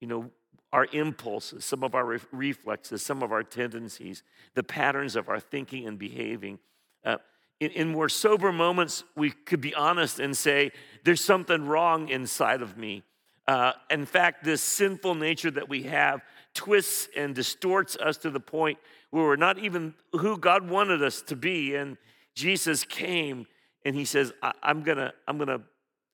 You 0.00 0.08
know, 0.08 0.30
our 0.72 0.88
impulses, 0.92 1.64
some 1.64 1.84
of 1.84 1.94
our 1.94 2.18
reflexes, 2.32 3.00
some 3.00 3.22
of 3.22 3.30
our 3.30 3.44
tendencies, 3.44 4.24
the 4.54 4.64
patterns 4.64 5.14
of 5.14 5.28
our 5.28 5.38
thinking 5.38 5.86
and 5.86 5.98
behaving. 5.98 6.58
Uh, 7.04 7.18
in, 7.60 7.70
in 7.70 7.88
more 7.88 8.08
sober 8.08 8.50
moments, 8.50 9.04
we 9.14 9.30
could 9.30 9.60
be 9.60 9.72
honest 9.72 10.18
and 10.18 10.36
say, 10.36 10.72
There's 11.04 11.24
something 11.24 11.66
wrong 11.66 12.08
inside 12.08 12.60
of 12.60 12.76
me. 12.76 13.04
Uh, 13.46 13.72
in 13.88 14.04
fact, 14.04 14.42
this 14.42 14.60
sinful 14.60 15.14
nature 15.14 15.52
that 15.52 15.68
we 15.68 15.84
have 15.84 16.22
twists 16.54 17.08
and 17.16 17.36
distorts 17.36 17.96
us 17.96 18.16
to 18.18 18.30
the 18.30 18.40
point 18.40 18.78
where 19.10 19.22
we're 19.22 19.36
not 19.36 19.58
even 19.58 19.94
who 20.10 20.36
God 20.36 20.68
wanted 20.68 21.04
us 21.04 21.22
to 21.22 21.36
be. 21.36 21.76
And 21.76 21.96
Jesus 22.34 22.82
came 22.82 23.46
and 23.86 23.94
he 23.94 24.04
says, 24.04 24.32
I, 24.42 24.52
am 24.64 24.82
gonna, 24.82 25.14
I'm 25.28 25.38
gonna, 25.38 25.60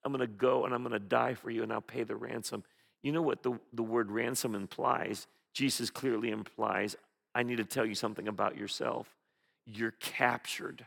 I'm 0.05 0.11
gonna 0.11 0.27
go 0.27 0.65
and 0.65 0.75
I'm 0.75 0.83
gonna 0.83 0.99
die 0.99 1.33
for 1.33 1.49
you 1.49 1.63
and 1.63 1.73
I'll 1.73 1.81
pay 1.81 2.03
the 2.03 2.15
ransom. 2.15 2.63
You 3.01 3.11
know 3.11 3.23
what 3.23 3.41
the, 3.41 3.59
the 3.73 3.81
word 3.81 4.11
ransom 4.11 4.53
implies? 4.53 5.25
Jesus 5.55 5.89
clearly 5.89 6.29
implies, 6.29 6.95
I 7.33 7.41
need 7.41 7.55
to 7.55 7.65
tell 7.65 7.83
you 7.83 7.95
something 7.95 8.27
about 8.27 8.57
yourself. 8.57 9.07
You're 9.65 9.95
captured, 9.99 10.85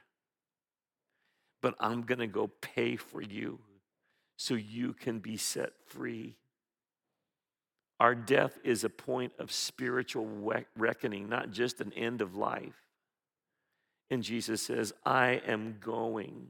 but 1.61 1.75
I'm 1.81 2.03
gonna 2.03 2.29
go 2.29 2.53
pay 2.61 2.95
for 2.95 3.21
you 3.21 3.59
so 4.37 4.55
you 4.55 4.93
can 4.93 5.19
be 5.19 5.37
set 5.37 5.73
free. 5.89 6.37
Our 7.99 8.15
death 8.15 8.61
is 8.63 8.85
a 8.85 8.91
point 8.91 9.33
of 9.41 9.51
spiritual 9.51 10.29
reckoning, 10.77 11.29
not 11.29 11.51
just 11.51 11.81
an 11.81 11.93
end 11.95 12.21
of 12.21 12.37
life. 12.37 12.87
And 14.09 14.23
Jesus 14.23 14.63
says, 14.63 14.93
I 15.05 15.43
am 15.49 15.79
going 15.81 16.47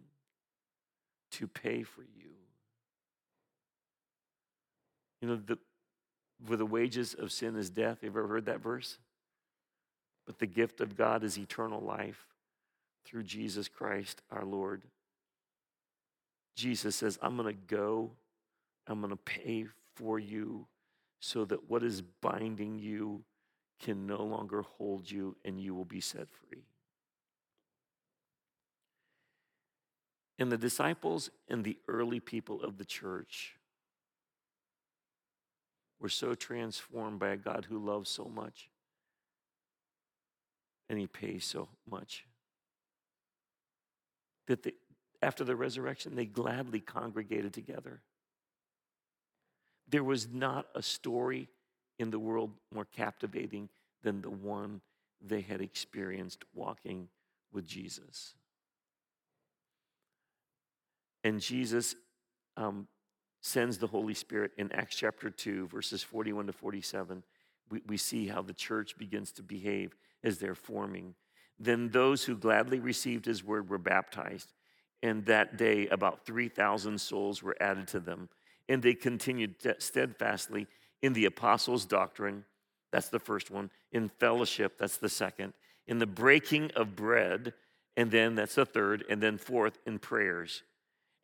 to 1.33 1.47
pay 1.47 1.83
for 1.83 2.03
you. 2.03 2.31
You 5.21 5.29
know, 5.29 5.37
the, 5.37 5.59
for 6.45 6.57
the 6.57 6.67
wages 6.67 7.15
of 7.15 7.33
sin 7.33 7.57
is 7.57 7.71
death. 7.71 8.03
Have 8.03 8.15
you 8.15 8.21
ever 8.21 8.29
heard 8.29 8.47
that 8.47 8.61
verse? 8.61 8.99
But 10.27 10.39
the 10.39 10.47
gift 10.47 10.81
of 10.81 10.97
God 10.97 11.23
is 11.25 11.39
eternal 11.39 11.81
life 11.81 12.27
through 13.05 13.23
Jesus 13.23 13.69
Christ 13.69 14.23
our 14.31 14.45
Lord. 14.45 14.83
Jesus 16.57 16.97
says, 16.97 17.19
I'm 17.23 17.37
going 17.37 17.55
to 17.55 17.75
go, 17.75 18.11
I'm 18.87 19.01
going 19.01 19.11
to 19.11 19.17
pay 19.17 19.67
for 19.95 20.19
you 20.19 20.67
so 21.21 21.45
that 21.45 21.71
what 21.71 21.83
is 21.83 22.03
binding 22.03 22.79
you 22.79 23.23
can 23.81 24.07
no 24.07 24.23
longer 24.23 24.63
hold 24.63 25.11
you 25.11 25.37
and 25.45 25.61
you 25.61 25.75
will 25.75 25.85
be 25.85 26.01
set 26.01 26.29
free. 26.31 26.65
And 30.39 30.53
the 30.53 30.59
disciples 30.59 31.31
and 31.49 31.65
the 31.65 31.79
early 31.89 32.21
people 32.21 32.63
of 32.63 32.77
the 32.77 32.85
church 32.85 33.57
were 35.99 36.09
so 36.09 36.35
transformed 36.35 37.19
by 37.19 37.29
a 37.29 37.37
God 37.37 37.67
who 37.69 37.79
loves 37.79 38.11
so 38.11 38.25
much 38.25 38.69
and 40.89 40.99
he 40.99 41.07
pays 41.07 41.45
so 41.45 41.69
much 41.91 42.27
that 44.47 44.73
after 45.23 45.45
the 45.45 45.57
resurrection, 45.57 46.15
they 46.15 46.27
gladly 46.27 46.81
congregated 46.81 47.53
together. 47.53 48.03
There 49.89 50.05
was 50.05 50.29
not 50.29 50.67
a 50.75 50.83
story 50.83 51.49
in 51.99 52.11
the 52.11 52.19
world 52.19 52.51
more 52.73 52.85
captivating 52.85 53.69
than 54.03 54.21
the 54.21 54.31
one 54.31 54.81
they 55.21 55.41
had 55.41 55.61
experienced 55.61 56.45
walking 56.55 57.09
with 57.53 57.67
Jesus. 57.67 58.35
And 61.27 61.41
Jesus 61.41 61.97
um, 62.57 62.87
sends 63.41 63.79
the 63.79 63.89
Holy 63.89 64.15
Spirit 64.15 64.53
in 64.59 64.71
Acts 64.71 64.95
chapter 64.95 65.29
2, 65.29 65.67
verses 65.67 66.01
41 66.01 66.47
to 66.47 66.53
47. 66.53 67.25
We, 67.69 67.83
we 67.89 67.97
see 67.97 68.29
how 68.29 68.43
the 68.43 68.53
church 68.53 68.97
begins 68.97 69.33
to 69.33 69.43
behave 69.43 69.97
as 70.23 70.39
they're 70.39 70.55
forming. 70.55 71.17
Then 71.59 71.89
those 71.89 72.23
who 72.23 72.37
gladly 72.37 72.79
received 72.79 73.25
his 73.25 73.43
word 73.43 73.69
were 73.69 73.77
baptized. 73.77 74.53
And 75.03 75.27
that 75.27 75.57
day, 75.57 75.89
about 75.89 76.25
3,000 76.25 77.01
souls 77.01 77.43
were 77.43 77.57
added 77.61 77.89
to 77.89 77.99
them 77.99 78.29
and 78.69 78.81
they 78.81 78.95
continued 78.95 79.57
steadfastly 79.79 80.69
in 81.03 81.13
the 81.13 81.25
apostles' 81.25 81.87
doctrine. 81.87 82.45
That's 82.93 83.09
the 83.09 83.19
first 83.19 83.51
one. 83.51 83.71
In 83.91 84.09
fellowship, 84.21 84.79
that's 84.79 84.99
the 84.99 85.09
second. 85.09 85.55
In 85.89 85.99
the 85.99 86.07
breaking 86.07 86.71
of 86.77 86.95
bread, 86.95 87.53
and 87.97 88.13
then 88.13 88.37
that's 88.37 88.55
the 88.55 88.65
third. 88.65 89.05
And 89.09 89.21
then 89.21 89.39
fourth, 89.39 89.79
in 89.87 89.99
prayers. 89.99 90.63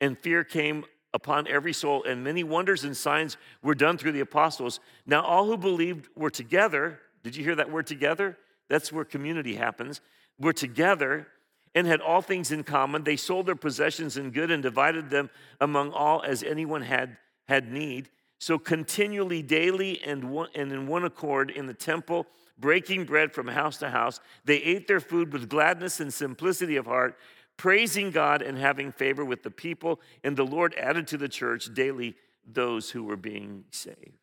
And 0.03 0.19
fear 0.19 0.45
came 0.45 0.85
upon 1.15 1.47
every 1.47 1.73
soul, 1.73 2.03
and 2.05 2.25
many 2.25 2.43
wonders 2.43 2.85
and 2.85 2.97
signs 2.97 3.37
were 3.63 3.75
done 3.75 3.97
through 3.97 4.13
the 4.13 4.21
apostles. 4.21 4.81
Now, 5.07 5.23
all 5.23 5.47
who 5.47 5.57
believed 5.57 6.09
were 6.17 6.31
together. 6.31 6.99
Did 7.23 7.37
you 7.37 7.45
hear 7.45 7.55
that 7.55 7.71
word 7.71 7.87
together? 7.87 8.37
That's 8.69 8.91
where 8.93 9.05
community 9.05 9.55
happens. 9.55 10.01
We're 10.39 10.53
together 10.53 11.29
and 11.75 11.87
had 11.87 12.01
all 12.01 12.21
things 12.21 12.51
in 12.51 12.65
common. 12.65 13.05
They 13.05 13.17
sold 13.17 13.47
their 13.47 13.57
possessions 13.57 14.17
and 14.17 14.33
good 14.33 14.51
and 14.51 14.63
divided 14.63 15.09
them 15.09 15.31
among 15.61 15.93
all 15.93 16.23
as 16.23 16.43
anyone 16.43 16.83
had 16.83 17.17
had 17.47 17.71
need. 17.71 18.09
So, 18.39 18.59
continually, 18.59 19.41
daily, 19.41 20.01
and, 20.05 20.25
one, 20.25 20.49
and 20.55 20.73
in 20.73 20.89
one 20.89 21.05
accord 21.05 21.51
in 21.51 21.67
the 21.67 21.75
temple, 21.75 22.27
breaking 22.59 23.05
bread 23.05 23.33
from 23.33 23.47
house 23.47 23.77
to 23.79 23.91
house, 23.91 24.21
they 24.45 24.57
ate 24.57 24.89
their 24.89 25.01
food 25.01 25.33
with 25.33 25.49
gladness 25.49 26.01
and 26.01 26.13
simplicity 26.13 26.77
of 26.77 26.87
heart, 26.87 27.17
praising 27.57 28.11
God 28.11 28.43
and 28.43 28.59
having 28.59 28.93
favor 28.93 29.25
with 29.25 29.43
the 29.43 29.51
people. 29.51 30.01
And 30.25 30.37
the 30.37 30.45
Lord 30.45 30.75
added 30.77 31.07
to 31.09 31.17
the 31.17 31.29
church 31.29 31.73
daily 31.75 32.15
those 32.47 32.91
who 32.91 33.05
were 33.05 33.17
being 33.17 33.65
saved. 33.71 34.19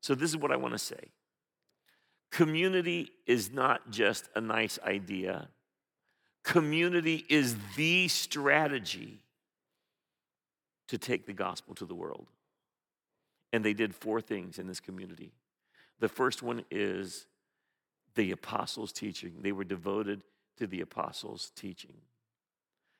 So, 0.00 0.14
this 0.14 0.30
is 0.30 0.36
what 0.36 0.52
I 0.52 0.56
want 0.56 0.74
to 0.74 0.78
say 0.78 1.10
community 2.30 3.10
is 3.26 3.50
not 3.50 3.90
just 3.90 4.28
a 4.34 4.40
nice 4.40 4.78
idea, 4.84 5.48
community 6.42 7.24
is 7.28 7.56
the 7.76 8.08
strategy 8.08 9.18
to 10.88 10.98
take 10.98 11.26
the 11.26 11.32
gospel 11.32 11.74
to 11.74 11.84
the 11.84 11.94
world. 11.94 12.26
And 13.52 13.64
they 13.64 13.72
did 13.72 13.94
four 13.94 14.20
things 14.20 14.58
in 14.58 14.66
this 14.66 14.80
community. 14.80 15.32
The 15.98 16.08
first 16.08 16.42
one 16.42 16.64
is 16.70 17.26
the 18.14 18.30
apostles' 18.32 18.92
teaching, 18.92 19.36
they 19.40 19.52
were 19.52 19.64
devoted 19.64 20.22
to 20.58 20.66
the 20.66 20.80
apostles' 20.80 21.52
teaching. 21.54 21.94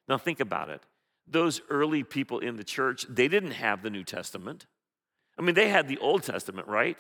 Now, 0.09 0.19
think 0.19 0.41
about 0.41 0.71
it. 0.71 0.83
Those 1.27 1.61
early 1.69 2.05
people 2.05 2.39
in 2.39 2.57
the 2.57 2.65
church, 2.65 3.07
they 3.09 3.29
didn't 3.29 3.53
have 3.53 3.83
the 3.83 3.91
New 3.91 4.05
Testament. 4.05 4.67
I 5.39 5.43
mean, 5.43 5.55
they 5.55 5.69
had 5.69 5.89
the 5.89 5.99
Old 5.99 6.23
Testament, 6.23 6.69
right? 6.69 6.97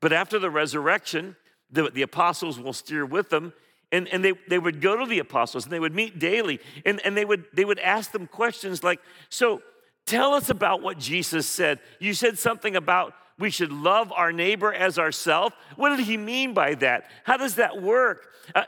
But 0.00 0.12
after 0.12 0.38
the 0.38 0.50
resurrection, 0.50 1.36
the, 1.70 1.90
the 1.90 2.02
apostles 2.02 2.58
will 2.58 2.72
steer 2.72 3.06
with 3.06 3.30
them. 3.30 3.52
And, 3.92 4.08
and 4.08 4.24
they, 4.24 4.32
they 4.48 4.58
would 4.58 4.80
go 4.80 4.96
to 4.96 5.06
the 5.06 5.18
apostles 5.18 5.64
and 5.64 5.72
they 5.72 5.80
would 5.80 5.94
meet 5.94 6.18
daily 6.18 6.60
and, 6.86 7.00
and 7.04 7.14
they, 7.14 7.26
would, 7.26 7.44
they 7.52 7.64
would 7.64 7.78
ask 7.78 8.10
them 8.10 8.26
questions 8.26 8.82
like, 8.82 9.00
So 9.28 9.60
tell 10.06 10.32
us 10.32 10.48
about 10.48 10.80
what 10.82 10.98
Jesus 10.98 11.46
said. 11.46 11.78
You 12.00 12.14
said 12.14 12.38
something 12.38 12.74
about 12.74 13.12
we 13.38 13.50
should 13.50 13.72
love 13.72 14.10
our 14.12 14.32
neighbor 14.32 14.72
as 14.72 14.98
ourselves. 14.98 15.54
What 15.76 15.96
did 15.96 16.06
he 16.06 16.16
mean 16.16 16.54
by 16.54 16.74
that? 16.76 17.04
How 17.24 17.36
does 17.36 17.56
that 17.56 17.82
work? 17.82 18.28
Uh, 18.54 18.64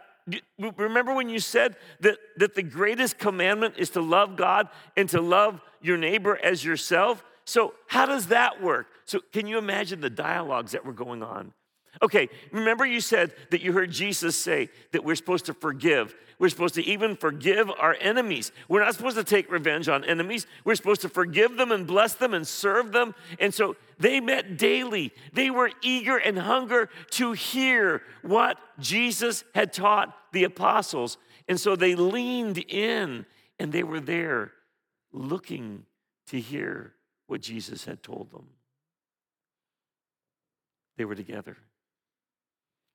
remember 0.77 1.15
when 1.15 1.29
you 1.29 1.39
said 1.39 1.77
that, 2.01 2.19
that 2.37 2.55
the 2.55 2.63
greatest 2.63 3.19
commandment 3.19 3.75
is 3.77 3.91
to 3.91 4.01
love 4.01 4.37
God 4.37 4.69
and 4.97 5.09
to 5.11 5.21
love 5.21 5.61
your 5.83 5.97
neighbor 5.97 6.39
as 6.43 6.65
yourself? 6.65 7.25
So, 7.45 7.75
how 7.89 8.07
does 8.07 8.29
that 8.29 8.63
work? 8.63 8.87
So, 9.05 9.21
can 9.33 9.47
you 9.47 9.59
imagine 9.59 10.01
the 10.01 10.11
dialogues 10.11 10.73
that 10.73 10.85
were 10.85 10.95
going 10.95 11.23
on? 11.23 11.53
Okay, 12.03 12.29
remember 12.51 12.85
you 12.85 13.01
said 13.01 13.33
that 13.51 13.63
you 13.63 13.73
heard 13.73 13.91
Jesus 13.91 14.37
say 14.37 14.69
that 14.93 15.05
we're 15.05 15.15
supposed 15.15 15.47
to 15.47 15.55
forgive. 15.55 16.15
We're 16.39 16.49
supposed 16.49 16.75
to 16.75 16.85
even 16.85 17.17
forgive 17.17 17.71
our 17.71 17.97
enemies. 18.01 18.51
We're 18.69 18.85
not 18.85 18.95
supposed 18.95 19.17
to 19.17 19.25
take 19.25 19.51
revenge 19.51 19.89
on 19.89 20.05
enemies. 20.05 20.47
We're 20.65 20.75
supposed 20.75 21.03
to 21.03 21.09
forgive 21.09 21.57
them 21.57 21.71
and 21.71 21.87
bless 21.87 22.15
them 22.15 22.35
and 22.35 22.47
serve 22.47 22.93
them. 22.93 23.15
And 23.39 23.55
so 23.55 23.77
they 23.99 24.21
met 24.21 24.59
daily. 24.59 25.13
They 25.33 25.51
were 25.51 25.71
eager 25.83 26.17
and 26.17 26.39
hunger 26.39 26.91
to 27.13 27.33
hear 27.33 28.03
what 28.23 28.59
Jesus 28.81 29.45
had 29.55 29.73
taught 29.73 30.15
the 30.33 30.45
apostles. 30.45 31.17
And 31.49 31.61
so 31.61 31.77
they 31.77 31.95
leaned 31.95 32.59
in 32.59 33.27
and 33.59 33.73
they 33.73 33.85
were 33.85 34.01
there 34.01 34.53
looking 35.13 35.85
to 36.27 36.41
hear 36.41 36.95
what 37.27 37.41
Jesus 37.41 37.85
had 37.85 38.03
told 38.03 38.33
them. 38.33 38.49
They 40.97 41.05
were 41.05 41.15
together. 41.15 41.57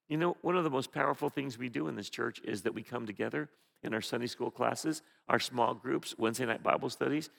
You 0.10 0.18
know, 0.18 0.36
one 0.42 0.58
of 0.58 0.63
the 0.63 0.70
most 0.70 0.92
powerful 0.92 1.30
things 1.30 1.58
we 1.58 1.70
do 1.70 1.88
in 1.88 1.96
this 1.96 2.10
church 2.10 2.42
is 2.44 2.63
that 2.63 2.74
we 2.74 2.82
come 2.82 3.06
together 3.06 3.48
in 3.84 3.94
our 3.94 4.01
Sunday 4.01 4.28
school 4.28 4.51
classes, 4.51 5.04
our 5.30 5.39
small 5.39 5.74
groups, 5.74 6.16
Wednesday 6.18 6.46
night 6.46 6.63
Bible 6.63 6.89
studies, 6.89 7.30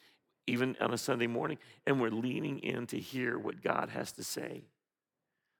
even 0.46 0.76
on 0.80 0.94
a 0.94 0.98
Sunday 0.98 1.26
morning, 1.26 1.58
and 1.86 2.00
we're 2.00 2.10
leaning 2.10 2.60
in 2.60 2.86
to 2.86 2.98
hear 2.98 3.38
what 3.38 3.62
God 3.62 3.90
has 3.90 4.12
to 4.12 4.24
say. 4.24 4.62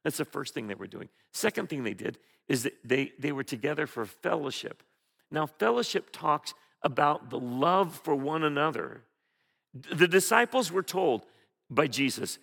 That's 0.04 0.16
the 0.16 0.24
first 0.24 0.54
thing 0.54 0.68
they 0.68 0.74
were 0.74 0.86
doing. 0.86 1.08
Second 1.32 1.68
thing 1.68 1.82
they 1.82 1.94
did 1.94 2.18
is 2.48 2.62
that 2.62 2.74
they, 2.84 3.12
they 3.18 3.32
were 3.32 3.44
together 3.44 3.86
for 3.86 4.06
fellowship. 4.06 4.82
Now, 5.30 5.46
fellowship 5.46 6.10
talks 6.12 6.54
about 6.82 7.28
the 7.28 7.38
love 7.38 8.00
for 8.02 8.14
one 8.14 8.42
another. 8.42 9.02
The 9.92 10.08
disciples 10.08 10.72
were 10.72 10.82
told 10.82 11.26
by 11.68 11.86
Jesus, 11.86 12.38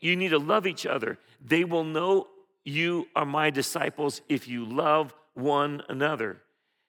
you 0.00 0.14
need 0.14 0.28
to 0.28 0.38
love 0.38 0.66
each 0.66 0.86
other. 0.86 1.18
They 1.44 1.64
will 1.64 1.84
know 1.84 2.28
you 2.68 3.08
are 3.16 3.24
my 3.24 3.50
disciples 3.50 4.20
if 4.28 4.46
you 4.46 4.64
love 4.64 5.14
one 5.34 5.82
another. 5.88 6.42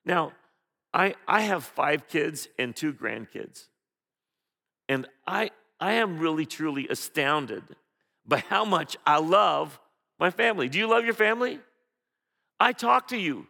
Now, 0.06 0.34
I, 0.94 1.16
I 1.28 1.42
have 1.42 1.64
five 1.64 2.08
kids 2.08 2.48
and 2.58 2.76
two 2.76 2.94
grandkids. 2.94 3.68
And 4.88 5.08
I, 5.28 5.52
I 5.80 5.94
am 5.94 6.20
really, 6.20 6.46
truly 6.46 6.88
astounded 6.88 7.64
by 8.26 8.40
how 8.40 8.66
much 8.66 8.98
I 9.06 9.20
love 9.20 9.80
my 10.20 10.32
family. 10.32 10.68
Do 10.68 10.80
you 10.80 10.88
love 10.88 11.06
your 11.06 11.14
family? 11.14 11.60
I 12.60 12.74
talk 12.74 13.08
to 13.10 13.18
you. 13.18 13.48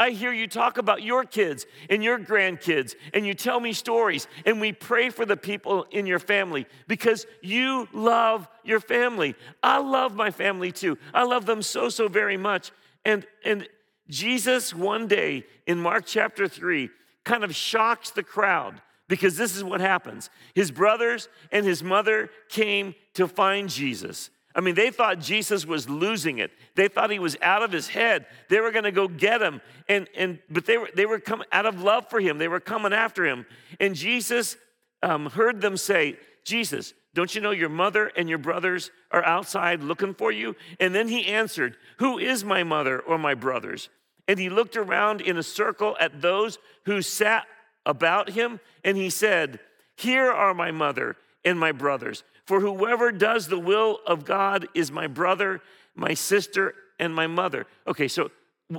I 0.00 0.12
hear 0.12 0.32
you 0.32 0.46
talk 0.46 0.78
about 0.78 1.02
your 1.02 1.24
kids 1.24 1.66
and 1.90 2.02
your 2.02 2.18
grandkids, 2.18 2.94
and 3.12 3.26
you 3.26 3.34
tell 3.34 3.60
me 3.60 3.74
stories, 3.74 4.26
and 4.46 4.58
we 4.58 4.72
pray 4.72 5.10
for 5.10 5.26
the 5.26 5.36
people 5.36 5.84
in 5.90 6.06
your 6.06 6.18
family 6.18 6.66
because 6.88 7.26
you 7.42 7.86
love 7.92 8.48
your 8.64 8.80
family. 8.80 9.34
I 9.62 9.78
love 9.78 10.14
my 10.14 10.30
family 10.30 10.72
too. 10.72 10.96
I 11.12 11.24
love 11.24 11.44
them 11.44 11.60
so, 11.60 11.90
so 11.90 12.08
very 12.08 12.38
much. 12.38 12.72
And, 13.04 13.26
and 13.44 13.68
Jesus, 14.08 14.72
one 14.72 15.06
day 15.06 15.44
in 15.66 15.78
Mark 15.78 16.06
chapter 16.06 16.48
3, 16.48 16.88
kind 17.26 17.44
of 17.44 17.54
shocks 17.54 18.08
the 18.08 18.22
crowd 18.22 18.80
because 19.06 19.36
this 19.36 19.54
is 19.54 19.62
what 19.62 19.82
happens. 19.82 20.30
His 20.54 20.70
brothers 20.70 21.28
and 21.52 21.66
his 21.66 21.82
mother 21.82 22.30
came 22.48 22.94
to 23.14 23.28
find 23.28 23.68
Jesus. 23.68 24.30
I 24.54 24.60
mean, 24.60 24.74
they 24.74 24.90
thought 24.90 25.20
Jesus 25.20 25.64
was 25.64 25.88
losing 25.88 26.38
it. 26.38 26.50
They 26.74 26.88
thought 26.88 27.10
he 27.10 27.20
was 27.20 27.36
out 27.40 27.62
of 27.62 27.70
his 27.70 27.88
head. 27.88 28.26
They 28.48 28.60
were 28.60 28.72
going 28.72 28.84
to 28.84 28.92
go 28.92 29.06
get 29.06 29.40
him. 29.40 29.60
And, 29.88 30.08
and, 30.16 30.40
but 30.50 30.66
they 30.66 30.76
were, 30.76 30.90
they 30.94 31.06
were 31.06 31.20
coming 31.20 31.46
out 31.52 31.66
of 31.66 31.82
love 31.82 32.10
for 32.10 32.20
him. 32.20 32.38
They 32.38 32.48
were 32.48 32.60
coming 32.60 32.92
after 32.92 33.24
him. 33.24 33.46
And 33.78 33.94
Jesus 33.94 34.56
um, 35.02 35.26
heard 35.26 35.60
them 35.60 35.76
say, 35.76 36.18
Jesus, 36.44 36.94
don't 37.14 37.34
you 37.34 37.40
know 37.40 37.52
your 37.52 37.68
mother 37.68 38.10
and 38.16 38.28
your 38.28 38.38
brothers 38.38 38.90
are 39.10 39.24
outside 39.24 39.82
looking 39.82 40.14
for 40.14 40.32
you? 40.32 40.56
And 40.80 40.94
then 40.94 41.08
he 41.08 41.26
answered, 41.26 41.76
Who 41.98 42.18
is 42.18 42.44
my 42.44 42.64
mother 42.64 43.00
or 43.00 43.18
my 43.18 43.34
brothers? 43.34 43.88
And 44.26 44.38
he 44.38 44.48
looked 44.48 44.76
around 44.76 45.20
in 45.20 45.36
a 45.36 45.42
circle 45.42 45.96
at 46.00 46.22
those 46.22 46.58
who 46.86 47.02
sat 47.02 47.46
about 47.86 48.30
him, 48.30 48.60
and 48.84 48.96
he 48.96 49.10
said, 49.10 49.58
Here 49.96 50.30
are 50.30 50.54
my 50.54 50.70
mother 50.70 51.16
and 51.44 51.58
my 51.58 51.72
brothers. 51.72 52.22
For 52.44 52.60
whoever 52.60 53.12
does 53.12 53.48
the 53.48 53.58
will 53.58 54.00
of 54.06 54.24
God 54.24 54.68
is 54.74 54.90
my 54.90 55.06
brother, 55.06 55.60
my 55.94 56.14
sister, 56.14 56.74
and 56.98 57.14
my 57.14 57.26
mother. 57.26 57.66
Okay, 57.86 58.08
so 58.08 58.30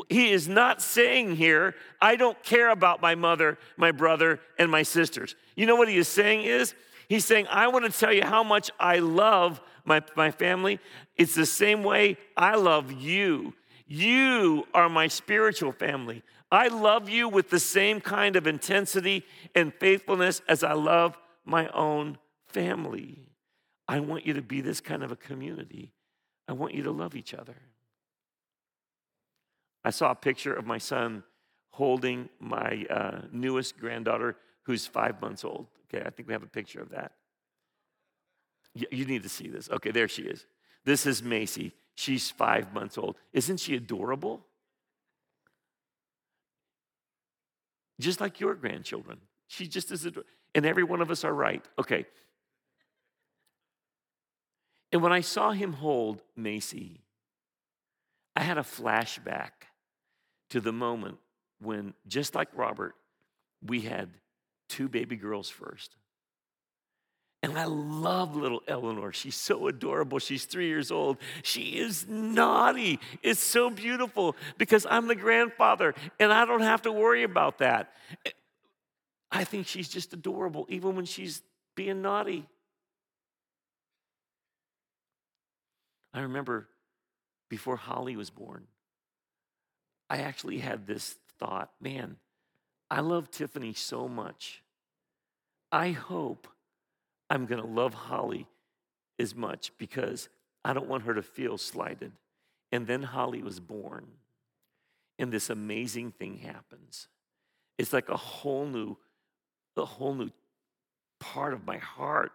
he 0.10 0.32
is 0.32 0.48
not 0.48 0.82
saying 0.82 1.36
here, 1.36 1.76
I 2.02 2.16
don't 2.16 2.42
care 2.44 2.70
about 2.70 3.02
my 3.02 3.16
mother, 3.16 3.58
my 3.78 3.92
brother, 3.92 4.40
and 4.58 4.72
my 4.72 4.84
sisters. 4.84 5.36
You 5.56 5.66
know 5.66 5.76
what 5.76 5.90
he 5.90 5.98
is 5.98 6.08
saying 6.08 6.44
is, 6.44 6.74
he's 7.10 7.26
saying, 7.26 7.48
I 7.50 7.68
want 7.68 7.86
to 7.86 7.92
tell 7.92 8.14
you 8.14 8.24
how 8.24 8.44
much 8.44 8.72
I 8.80 9.00
love 9.00 9.60
my, 9.84 10.02
my 10.16 10.32
family. 10.32 10.80
It's 11.18 11.36
the 11.36 11.46
same 11.46 11.84
way 11.84 12.18
I 12.38 12.56
love 12.56 12.92
you. 12.92 13.54
You 13.88 14.66
are 14.74 14.88
my 14.88 15.08
spiritual 15.08 15.74
family. 15.74 16.24
I 16.52 16.68
love 16.68 17.10
you 17.10 17.28
with 17.28 17.50
the 17.50 17.60
same 17.60 18.00
kind 18.00 18.36
of 18.36 18.48
intensity 18.48 19.26
and 19.56 19.74
faithfulness 19.74 20.42
as 20.48 20.64
I 20.64 20.74
love 20.74 21.18
my 21.46 21.68
own 21.70 22.18
family. 22.48 23.18
I 23.92 24.00
want 24.00 24.26
you 24.26 24.36
to 24.36 24.42
be 24.42 24.62
this 24.62 24.80
kind 24.80 25.04
of 25.04 25.12
a 25.12 25.18
community. 25.18 25.92
I 26.48 26.54
want 26.54 26.74
you 26.74 26.84
to 26.84 26.92
love 26.92 27.14
each 27.14 27.34
other. 27.34 27.58
I 29.84 29.90
saw 29.90 30.12
a 30.12 30.16
picture 30.16 30.54
of 30.54 30.66
my 30.66 30.78
son 30.78 31.24
holding 31.72 32.30
my 32.40 32.86
uh, 32.90 33.24
newest 33.34 33.78
granddaughter 33.78 34.38
who's 34.64 34.88
five 34.88 35.22
months 35.22 35.44
old. 35.44 35.68
Okay, 35.94 36.06
I 36.06 36.10
think 36.10 36.30
we 36.30 36.34
have 36.34 36.42
a 36.42 36.48
picture 36.48 36.80
of 36.80 36.92
that. 36.92 37.12
You 38.74 39.04
need 39.04 39.24
to 39.24 39.30
see 39.30 39.50
this. 39.50 39.70
Okay, 39.70 39.92
there 39.92 40.08
she 40.08 40.22
is. 40.22 40.46
This 40.86 41.06
is 41.06 41.22
Macy. 41.22 41.74
She's 41.96 42.32
five 42.32 42.74
months 42.74 42.98
old. 42.98 43.18
Isn't 43.34 43.60
she 43.60 43.76
adorable? 43.76 44.46
Just 48.00 48.22
like 48.22 48.40
your 48.40 48.56
grandchildren. 48.56 49.18
She 49.48 49.68
just 49.68 49.92
is 49.92 50.06
adorable. 50.06 50.30
And 50.56 50.66
every 50.66 50.84
one 50.84 51.02
of 51.02 51.12
us 51.12 51.26
are 51.26 51.34
right. 51.34 51.66
Okay, 51.78 52.06
and 54.92 55.02
when 55.02 55.12
I 55.12 55.22
saw 55.22 55.52
him 55.52 55.74
hold 55.74 56.22
Macy, 56.36 57.02
I 58.36 58.44
had 58.44 58.58
a 58.58 58.64
flashback 58.64 59.52
to 60.50 60.60
the 60.60 60.72
moment 60.72 61.18
when, 61.60 61.94
just 62.08 62.36
like 62.36 62.50
Robert, 62.56 62.96
we 63.66 63.82
had 63.82 64.10
two 64.68 64.88
baby 64.90 65.16
girls 65.16 65.50
first. 65.50 65.96
And 67.44 67.58
I 67.58 67.66
love 67.66 68.36
little 68.36 68.62
Eleanor. 68.68 69.12
She's 69.12 69.36
so 69.36 69.68
adorable. 69.68 70.20
She's 70.20 70.46
three 70.46 70.68
years 70.68 70.92
old. 70.92 71.18
She 71.42 71.80
is 71.80 72.08
naughty. 72.08 73.00
It's 73.24 73.40
so 73.40 73.72
beautiful 73.72 74.36
because 74.60 74.86
I'm 74.88 75.08
the 75.08 75.16
grandfather 75.16 75.96
and 76.20 76.32
I 76.32 76.46
don't 76.46 76.62
have 76.62 76.84
to 76.84 76.92
worry 76.92 77.24
about 77.24 77.58
that. 77.58 77.94
I 79.32 79.44
think 79.44 79.66
she's 79.66 79.90
just 79.90 80.14
adorable, 80.14 80.68
even 80.70 80.96
when 80.96 81.06
she's 81.06 81.42
being 81.76 82.02
naughty. 82.02 82.46
I 86.14 86.22
remember 86.22 86.68
before 87.50 87.76
Holly 87.76 88.16
was 88.16 88.30
born, 88.30 88.68
I 90.10 90.18
actually 90.18 90.60
had 90.60 90.88
this 90.88 91.16
thought 91.40 91.72
man, 91.82 92.18
I 92.90 93.00
love 93.00 93.32
Tiffany 93.32 93.74
so 93.74 94.08
much. 94.08 94.62
I 95.72 95.92
hope 95.92 96.48
I'm 97.30 97.46
going 97.46 97.62
to 97.62 97.68
love 97.68 97.94
Holly 97.94 98.48
as 99.18 99.34
much 99.34 99.72
because 99.78 100.28
I 100.66 100.74
don't 100.74 100.90
want 100.90 101.04
her 101.04 101.14
to 101.14 101.22
feel 101.22 101.58
slighted. 101.58 102.12
And 102.74 102.86
then 102.88 103.04
Holly 103.04 103.42
was 103.42 103.60
born, 103.60 104.08
and 105.20 105.32
this 105.32 105.50
amazing 105.50 106.12
thing 106.12 106.38
happens. 106.38 107.08
It's 107.78 107.92
like 107.92 108.10
a 108.10 108.18
whole 108.18 108.66
new, 108.66 108.98
a 109.76 109.86
whole 109.86 110.14
new 110.14 110.30
part 111.20 111.54
of 111.54 111.66
my 111.66 111.78
heart 111.78 112.32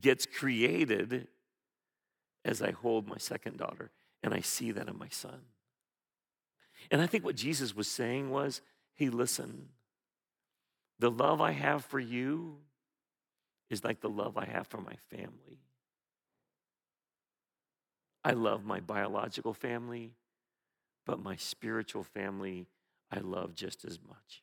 gets 0.00 0.26
created 0.26 1.28
as 2.44 2.62
I 2.62 2.72
hold 2.72 3.08
my 3.08 3.18
second 3.18 3.58
daughter, 3.58 3.90
and 4.22 4.34
I 4.34 4.40
see 4.40 4.72
that 4.72 4.88
in 4.88 4.98
my 4.98 5.08
son. 5.08 5.42
And 6.90 7.00
I 7.00 7.06
think 7.06 7.24
what 7.24 7.36
Jesus 7.36 7.74
was 7.74 7.88
saying 7.88 8.30
was, 8.30 8.60
hey, 8.94 9.08
listen, 9.08 9.68
the 10.98 11.10
love 11.10 11.40
I 11.40 11.52
have 11.52 11.84
for 11.84 12.00
you 12.00 12.58
is 13.70 13.84
like 13.84 14.00
the 14.00 14.08
love 14.08 14.36
I 14.36 14.44
have 14.44 14.66
for 14.66 14.80
my 14.80 14.96
family. 15.10 15.60
I 18.24 18.32
love 18.32 18.64
my 18.64 18.80
biological 18.80 19.54
family, 19.54 20.12
but 21.06 21.22
my 21.22 21.36
spiritual 21.36 22.04
family 22.04 22.66
I 23.10 23.20
love 23.20 23.54
just 23.54 23.84
as 23.84 23.98
much. 24.08 24.42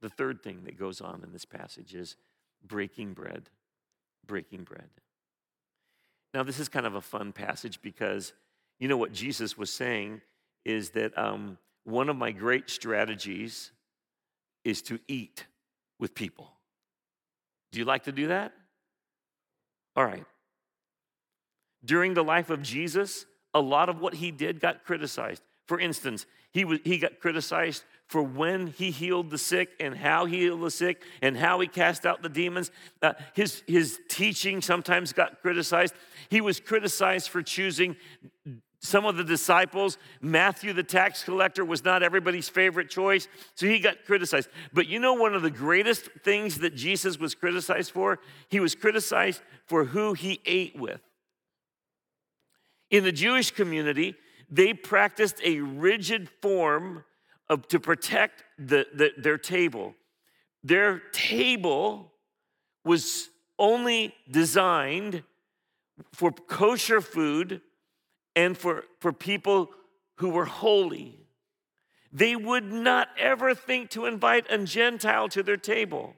The 0.00 0.08
third 0.08 0.42
thing 0.42 0.62
that 0.64 0.78
goes 0.78 1.00
on 1.00 1.22
in 1.24 1.32
this 1.32 1.44
passage 1.44 1.94
is 1.94 2.16
breaking 2.64 3.12
bread. 3.12 3.50
Breaking 4.26 4.62
bread. 4.62 4.88
Now, 6.32 6.42
this 6.42 6.60
is 6.60 6.68
kind 6.68 6.86
of 6.86 6.94
a 6.94 7.00
fun 7.00 7.32
passage 7.32 7.82
because 7.82 8.32
you 8.78 8.88
know 8.88 8.96
what 8.96 9.12
Jesus 9.12 9.58
was 9.58 9.72
saying 9.72 10.20
is 10.64 10.90
that 10.90 11.16
um, 11.18 11.58
one 11.84 12.08
of 12.08 12.16
my 12.16 12.32
great 12.32 12.70
strategies 12.70 13.72
is 14.64 14.82
to 14.82 14.98
eat 15.08 15.46
with 15.98 16.14
people. 16.14 16.52
Do 17.72 17.78
you 17.78 17.84
like 17.84 18.04
to 18.04 18.12
do 18.12 18.28
that? 18.28 18.52
All 19.96 20.04
right. 20.04 20.24
During 21.84 22.14
the 22.14 22.24
life 22.24 22.50
of 22.50 22.62
Jesus, 22.62 23.26
a 23.54 23.60
lot 23.60 23.88
of 23.88 24.00
what 24.00 24.14
he 24.14 24.30
did 24.30 24.60
got 24.60 24.84
criticized. 24.84 25.42
For 25.66 25.80
instance, 25.80 26.26
he, 26.52 26.64
was, 26.64 26.80
he 26.84 26.98
got 26.98 27.20
criticized 27.20 27.84
for 28.10 28.24
when 28.24 28.66
he 28.66 28.90
healed 28.90 29.30
the 29.30 29.38
sick 29.38 29.70
and 29.78 29.96
how 29.96 30.24
he 30.24 30.40
healed 30.40 30.62
the 30.62 30.70
sick 30.70 31.00
and 31.22 31.36
how 31.36 31.60
he 31.60 31.68
cast 31.68 32.04
out 32.04 32.22
the 32.22 32.28
demons. 32.28 32.72
Uh, 33.00 33.12
his, 33.34 33.62
his 33.68 34.00
teaching 34.08 34.60
sometimes 34.60 35.12
got 35.12 35.40
criticized. 35.40 35.94
He 36.28 36.40
was 36.40 36.58
criticized 36.58 37.28
for 37.28 37.40
choosing 37.40 37.94
some 38.80 39.06
of 39.06 39.16
the 39.16 39.22
disciples. 39.22 39.96
Matthew, 40.20 40.72
the 40.72 40.82
tax 40.82 41.22
collector, 41.22 41.64
was 41.64 41.84
not 41.84 42.02
everybody's 42.02 42.48
favorite 42.48 42.90
choice, 42.90 43.28
so 43.54 43.66
he 43.66 43.78
got 43.78 44.04
criticized. 44.04 44.48
But 44.72 44.88
you 44.88 44.98
know, 44.98 45.14
one 45.14 45.36
of 45.36 45.42
the 45.42 45.50
greatest 45.50 46.06
things 46.24 46.58
that 46.58 46.74
Jesus 46.74 47.16
was 47.16 47.36
criticized 47.36 47.92
for? 47.92 48.18
He 48.48 48.58
was 48.58 48.74
criticized 48.74 49.40
for 49.66 49.84
who 49.84 50.14
he 50.14 50.40
ate 50.44 50.76
with. 50.76 51.00
In 52.90 53.04
the 53.04 53.12
Jewish 53.12 53.52
community, 53.52 54.16
they 54.50 54.74
practiced 54.74 55.36
a 55.44 55.60
rigid 55.60 56.28
form 56.42 57.04
of, 57.50 57.66
to 57.68 57.80
protect 57.80 58.44
the, 58.58 58.86
the, 58.94 59.10
their 59.18 59.36
table. 59.36 59.94
Their 60.62 61.00
table 61.12 62.12
was 62.84 63.28
only 63.58 64.14
designed 64.30 65.24
for 66.12 66.30
kosher 66.30 67.00
food 67.00 67.60
and 68.36 68.56
for, 68.56 68.84
for 69.00 69.12
people 69.12 69.70
who 70.18 70.30
were 70.30 70.46
holy. 70.46 71.18
They 72.12 72.36
would 72.36 72.72
not 72.72 73.08
ever 73.18 73.54
think 73.54 73.90
to 73.90 74.06
invite 74.06 74.46
a 74.48 74.58
Gentile 74.64 75.28
to 75.30 75.42
their 75.42 75.56
table. 75.56 76.14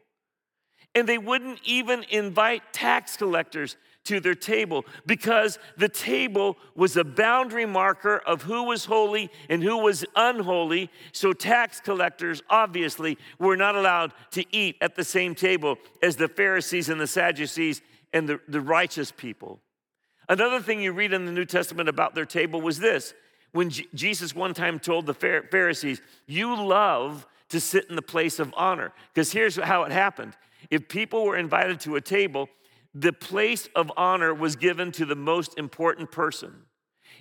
And 0.94 1.08
they 1.08 1.18
wouldn't 1.18 1.60
even 1.64 2.04
invite 2.10 2.72
tax 2.72 3.16
collectors 3.16 3.76
to 4.04 4.20
their 4.20 4.34
table 4.34 4.84
because 5.06 5.58
the 5.76 5.88
table 5.88 6.56
was 6.74 6.96
a 6.96 7.04
boundary 7.04 7.66
marker 7.66 8.16
of 8.26 8.42
who 8.42 8.64
was 8.64 8.84
holy 8.84 9.30
and 9.48 9.62
who 9.62 9.78
was 9.78 10.04
unholy. 10.16 10.90
So, 11.12 11.32
tax 11.32 11.80
collectors 11.80 12.42
obviously 12.50 13.18
were 13.38 13.56
not 13.56 13.76
allowed 13.76 14.12
to 14.32 14.44
eat 14.54 14.76
at 14.80 14.96
the 14.96 15.04
same 15.04 15.34
table 15.34 15.78
as 16.02 16.16
the 16.16 16.28
Pharisees 16.28 16.88
and 16.88 17.00
the 17.00 17.06
Sadducees 17.06 17.80
and 18.12 18.28
the, 18.28 18.40
the 18.48 18.60
righteous 18.60 19.12
people. 19.12 19.60
Another 20.28 20.60
thing 20.60 20.80
you 20.80 20.92
read 20.92 21.12
in 21.12 21.26
the 21.26 21.32
New 21.32 21.44
Testament 21.44 21.88
about 21.88 22.14
their 22.14 22.24
table 22.24 22.60
was 22.60 22.78
this 22.78 23.14
when 23.52 23.70
J- 23.70 23.86
Jesus 23.94 24.34
one 24.34 24.54
time 24.54 24.78
told 24.78 25.06
the 25.06 25.14
Pharisees, 25.14 26.00
You 26.26 26.56
love 26.56 27.26
to 27.50 27.60
sit 27.60 27.88
in 27.90 27.96
the 27.96 28.02
place 28.02 28.38
of 28.38 28.52
honor. 28.56 28.92
Because 29.12 29.32
here's 29.32 29.56
how 29.56 29.84
it 29.84 29.92
happened 29.92 30.36
if 30.70 30.88
people 30.88 31.24
were 31.24 31.36
invited 31.36 31.80
to 31.80 31.96
a 31.96 32.00
table, 32.00 32.48
the 32.94 33.12
place 33.12 33.68
of 33.74 33.90
honor 33.96 34.34
was 34.34 34.56
given 34.56 34.92
to 34.92 35.06
the 35.06 35.16
most 35.16 35.58
important 35.58 36.10
person. 36.10 36.52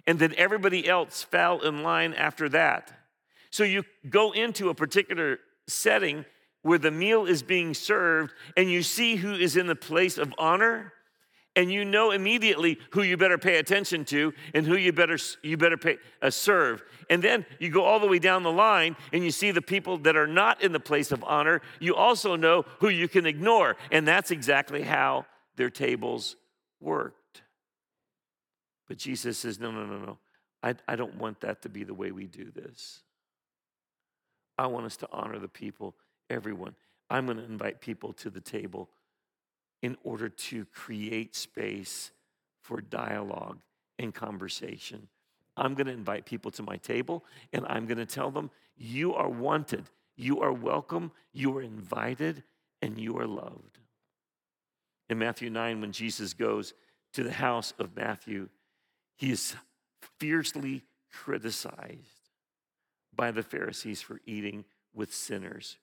And 0.08 0.20
then 0.20 0.34
everybody 0.38 0.88
else 0.88 1.24
fell 1.24 1.60
in 1.60 1.84
line 1.84 2.14
after 2.14 2.50
that. 2.50 2.92
So 3.52 3.64
you 3.64 3.84
go 4.10 4.32
into 4.32 4.70
a 4.70 4.74
particular 4.74 5.40
setting 5.68 6.26
where 6.64 6.78
the 6.78 6.92
meal 6.92 7.26
is 7.26 7.44
being 7.44 7.74
served 7.74 8.34
and 8.56 8.70
you 8.70 8.84
see 8.84 9.16
who 9.16 9.34
is 9.34 9.58
in 9.58 9.68
the 9.68 9.76
place 9.76 10.18
of 10.18 10.34
honor 10.38 10.94
and 11.56 11.72
you 11.72 11.84
know 11.84 12.12
immediately 12.12 12.80
who 12.92 13.02
you 13.02 13.18
better 13.18 13.38
pay 13.38 13.58
attention 13.58 14.06
to 14.06 14.34
and 14.54 14.66
who 14.66 14.78
you 14.78 14.94
better 14.94 15.18
you 15.44 15.58
better 15.58 15.78
pay, 15.78 15.98
uh, 16.22 16.30
serve 16.30 16.84
and 17.10 17.22
then 17.22 17.46
you 17.60 17.70
go 17.70 17.84
all 17.84 18.00
the 18.00 18.08
way 18.08 18.20
down 18.20 18.44
the 18.44 18.52
line 18.52 18.96
and 19.12 19.24
you 19.24 19.32
see 19.32 19.52
the 19.52 19.62
people 19.62 19.98
that 19.98 20.16
are 20.16 20.28
not 20.28 20.62
in 20.64 20.72
the 20.72 20.80
place 20.80 21.12
of 21.12 21.24
honor 21.26 21.62
you 21.80 21.94
also 21.96 22.36
know 22.36 22.64
who 22.80 22.90
you 22.90 23.08
can 23.08 23.26
ignore 23.26 23.76
and 23.92 24.08
that's 24.08 24.32
exactly 24.32 24.82
how 24.82 25.26
their 25.56 25.70
tables 25.70 26.36
worked. 26.80 27.44
But 28.88 28.98
Jesus 28.98 29.38
says, 29.38 29.60
No, 29.60 29.72
no, 29.72 29.86
no, 29.86 30.00
no. 30.00 30.18
I, 30.64 30.76
I 30.88 30.96
don't 30.96 31.16
want 31.16 31.42
that 31.42 31.62
to 31.64 31.70
be 31.70 31.84
the 31.84 31.94
way 31.94 32.12
we 32.12 32.28
do 32.28 32.52
this. 32.52 33.02
I 34.58 34.68
want 34.68 34.86
us 34.86 34.98
to 34.98 35.08
honor 35.12 35.40
the 35.40 35.48
people, 35.48 35.96
everyone. 36.30 36.76
I'm 37.10 37.26
going 37.26 37.38
to 37.38 37.44
invite 37.46 37.82
people 37.82 38.14
to 38.14 38.30
the 38.30 38.42
table 38.42 38.90
in 39.82 39.98
order 40.04 40.30
to 40.30 40.66
create 40.66 41.36
space 41.36 42.12
for 42.62 42.80
dialogue 42.80 43.60
and 43.98 44.14
conversation. 44.14 45.08
I'm 45.58 45.74
going 45.74 45.88
to 45.88 45.94
invite 45.94 46.26
people 46.26 46.52
to 46.52 46.64
my 46.64 46.78
table 46.78 47.26
and 47.52 47.66
I'm 47.68 47.86
going 47.86 47.98
to 47.98 48.06
tell 48.06 48.32
them, 48.32 48.52
You 48.78 49.14
are 49.16 49.30
wanted, 49.30 49.86
you 50.16 50.42
are 50.42 50.54
welcome, 50.54 51.12
you 51.34 51.58
are 51.58 51.62
invited, 51.62 52.44
and 52.82 53.00
you 53.00 53.18
are 53.18 53.28
loved 53.28 53.81
in 55.12 55.20
Matthew 55.20 55.50
9 55.50 55.82
when 55.82 55.92
Jesus 55.92 56.34
goes 56.34 56.74
to 57.14 57.24
the 57.24 57.34
house 57.34 57.74
of 57.78 57.96
Matthew, 57.98 58.48
he 59.18 59.30
is 59.30 59.56
fiercely 60.20 60.84
criticized 61.12 62.30
by 63.14 63.32
the 63.32 63.44
Pharisees 63.44 64.02
for 64.02 64.22
eating 64.26 64.64
with 64.96 65.14
sinners. 65.14 65.78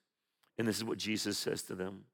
And 0.56 0.66
this 0.66 0.78
is 0.78 0.84
what 0.84 0.96
Jesus 0.96 1.36
says 1.36 1.62
to 1.64 1.74
them 1.74 2.04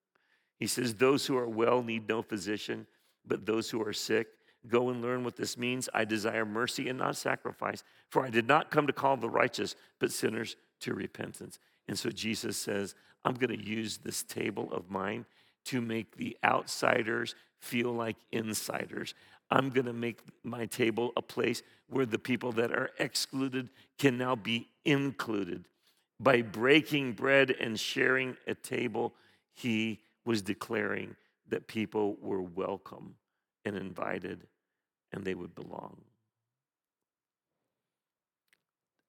He 0.58 0.66
says, 0.66 0.94
Those 0.94 1.24
who 1.24 1.36
are 1.38 1.48
well 1.48 1.84
need 1.84 2.08
no 2.08 2.20
physician, 2.20 2.86
but 3.24 3.46
those 3.46 3.70
who 3.70 3.80
are 3.86 3.92
sick. 3.92 4.26
Go 4.66 4.88
and 4.88 5.02
learn 5.02 5.24
what 5.24 5.36
this 5.36 5.58
means. 5.58 5.90
I 5.92 6.06
desire 6.06 6.46
mercy 6.46 6.88
and 6.88 6.98
not 6.98 7.16
sacrifice, 7.16 7.84
for 8.08 8.24
I 8.24 8.30
did 8.30 8.48
not 8.48 8.70
come 8.70 8.86
to 8.86 8.94
call 8.94 9.16
the 9.18 9.28
righteous, 9.28 9.76
but 9.98 10.10
sinners 10.10 10.56
to 10.80 10.94
repentance. 10.94 11.58
And 11.86 11.98
so 11.98 12.08
Jesus 12.08 12.56
says, 12.56 12.94
I'm 13.26 13.34
going 13.34 13.56
to 13.56 13.62
use 13.62 13.98
this 13.98 14.22
table 14.22 14.72
of 14.72 14.90
mine 14.90 15.26
to 15.64 15.80
make 15.80 16.16
the 16.16 16.36
outsiders 16.44 17.34
feel 17.58 17.92
like 17.92 18.16
insiders. 18.32 19.14
I'm 19.50 19.70
going 19.70 19.86
to 19.86 19.92
make 19.92 20.20
my 20.42 20.66
table 20.66 21.12
a 21.16 21.22
place 21.22 21.62
where 21.88 22.06
the 22.06 22.18
people 22.18 22.52
that 22.52 22.72
are 22.72 22.90
excluded 22.98 23.70
can 23.98 24.18
now 24.18 24.36
be 24.36 24.68
included. 24.84 25.66
By 26.20 26.42
breaking 26.42 27.12
bread 27.12 27.50
and 27.50 27.78
sharing 27.78 28.36
a 28.46 28.54
table, 28.54 29.14
he 29.52 30.00
was 30.24 30.42
declaring 30.42 31.16
that 31.48 31.66
people 31.66 32.16
were 32.20 32.42
welcome 32.42 33.16
and 33.64 33.76
invited 33.76 34.46
and 35.12 35.24
they 35.24 35.34
would 35.34 35.54
belong. 35.54 35.96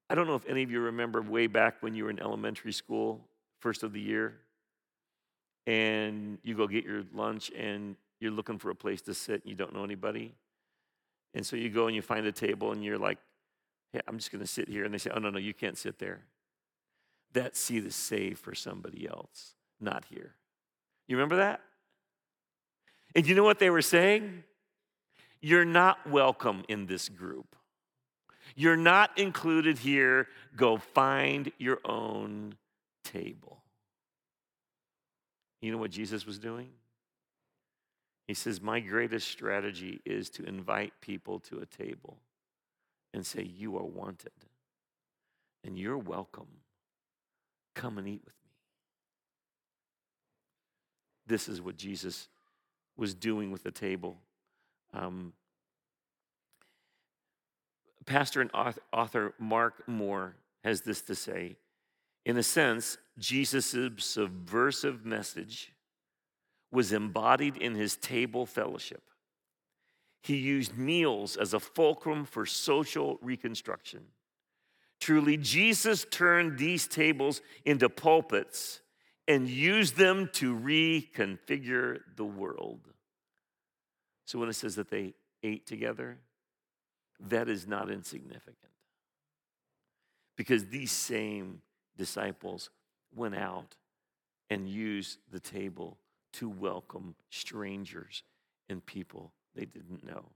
I 0.08 0.14
don't 0.14 0.26
know 0.26 0.36
if 0.36 0.46
any 0.46 0.62
of 0.62 0.70
you 0.70 0.80
remember 0.80 1.20
way 1.20 1.46
back 1.48 1.82
when 1.82 1.94
you 1.94 2.04
were 2.04 2.10
in 2.10 2.20
elementary 2.20 2.72
school, 2.72 3.26
first 3.58 3.82
of 3.82 3.92
the 3.92 4.00
year, 4.00 4.38
and 5.66 6.38
you 6.42 6.54
go 6.54 6.66
get 6.66 6.84
your 6.84 7.02
lunch 7.12 7.50
and 7.56 7.96
you're 8.20 8.30
looking 8.30 8.58
for 8.58 8.70
a 8.70 8.74
place 8.74 9.02
to 9.02 9.14
sit 9.14 9.42
and 9.42 9.50
you 9.50 9.56
don't 9.56 9.74
know 9.74 9.84
anybody. 9.84 10.34
And 11.34 11.44
so 11.44 11.56
you 11.56 11.68
go 11.68 11.86
and 11.86 11.94
you 11.94 12.02
find 12.02 12.26
a 12.26 12.32
table 12.32 12.72
and 12.72 12.84
you're 12.84 12.98
like, 12.98 13.18
hey, 13.92 14.00
I'm 14.06 14.18
just 14.18 14.32
going 14.32 14.42
to 14.42 14.50
sit 14.50 14.68
here. 14.68 14.84
And 14.84 14.94
they 14.94 14.98
say, 14.98 15.10
oh, 15.14 15.18
no, 15.18 15.30
no, 15.30 15.38
you 15.38 15.52
can't 15.52 15.76
sit 15.76 15.98
there. 15.98 16.20
That 17.32 17.56
seat 17.56 17.84
is 17.84 17.94
saved 17.94 18.38
for 18.38 18.54
somebody 18.54 19.06
else, 19.06 19.54
not 19.80 20.04
here. 20.08 20.34
You 21.08 21.16
remember 21.16 21.36
that? 21.36 21.60
And 23.14 23.26
you 23.26 23.34
know 23.34 23.44
what 23.44 23.58
they 23.58 23.70
were 23.70 23.82
saying? 23.82 24.44
You're 25.40 25.64
not 25.64 26.08
welcome 26.08 26.64
in 26.68 26.86
this 26.86 27.08
group. 27.08 27.56
You're 28.54 28.76
not 28.76 29.18
included 29.18 29.78
here. 29.78 30.28
Go 30.56 30.78
find 30.78 31.52
your 31.58 31.80
own 31.84 32.54
table. 33.04 33.55
You 35.60 35.72
know 35.72 35.78
what 35.78 35.90
Jesus 35.90 36.26
was 36.26 36.38
doing? 36.38 36.68
He 38.26 38.34
says, 38.34 38.60
My 38.60 38.80
greatest 38.80 39.28
strategy 39.28 40.00
is 40.04 40.28
to 40.30 40.44
invite 40.44 40.92
people 41.00 41.40
to 41.40 41.58
a 41.58 41.66
table 41.66 42.18
and 43.14 43.24
say, 43.24 43.42
You 43.42 43.76
are 43.76 43.84
wanted 43.84 44.32
and 45.64 45.78
you're 45.78 45.98
welcome. 45.98 46.48
Come 47.74 47.98
and 47.98 48.08
eat 48.08 48.22
with 48.24 48.34
me. 48.44 48.50
This 51.26 51.48
is 51.48 51.60
what 51.60 51.76
Jesus 51.76 52.28
was 52.96 53.14
doing 53.14 53.50
with 53.50 53.62
the 53.62 53.70
table. 53.70 54.16
Um, 54.94 55.32
Pastor 58.06 58.40
and 58.40 58.50
author 58.92 59.34
Mark 59.38 59.86
Moore 59.88 60.36
has 60.62 60.82
this 60.82 61.02
to 61.02 61.14
say 61.14 61.56
in 62.26 62.36
a 62.36 62.42
sense, 62.42 62.98
Jesus' 63.18 63.76
subversive 63.98 65.06
message 65.06 65.72
was 66.72 66.92
embodied 66.92 67.56
in 67.56 67.76
his 67.76 67.96
table 67.96 68.44
fellowship. 68.44 69.04
He 70.24 70.36
used 70.36 70.76
meals 70.76 71.36
as 71.36 71.54
a 71.54 71.60
fulcrum 71.60 72.24
for 72.24 72.44
social 72.44 73.20
reconstruction. 73.22 74.06
Truly, 75.00 75.36
Jesus 75.36 76.04
turned 76.10 76.58
these 76.58 76.88
tables 76.88 77.42
into 77.64 77.88
pulpits 77.88 78.80
and 79.28 79.48
used 79.48 79.96
them 79.96 80.28
to 80.32 80.58
reconfigure 80.58 82.00
the 82.16 82.24
world. 82.24 82.80
So 84.24 84.40
when 84.40 84.48
it 84.48 84.54
says 84.54 84.74
that 84.74 84.90
they 84.90 85.14
ate 85.44 85.64
together, 85.64 86.18
that 87.20 87.48
is 87.48 87.68
not 87.68 87.88
insignificant. 87.88 88.56
Because 90.36 90.66
these 90.66 90.90
same 90.90 91.62
disciples 91.96 92.70
went 93.14 93.34
out 93.34 93.76
and 94.50 94.68
used 94.68 95.18
the 95.30 95.40
table 95.40 95.98
to 96.34 96.48
welcome 96.48 97.14
strangers 97.30 98.22
and 98.68 98.84
people 98.84 99.32
they 99.54 99.64
didn't 99.64 100.06
know. 100.06 100.26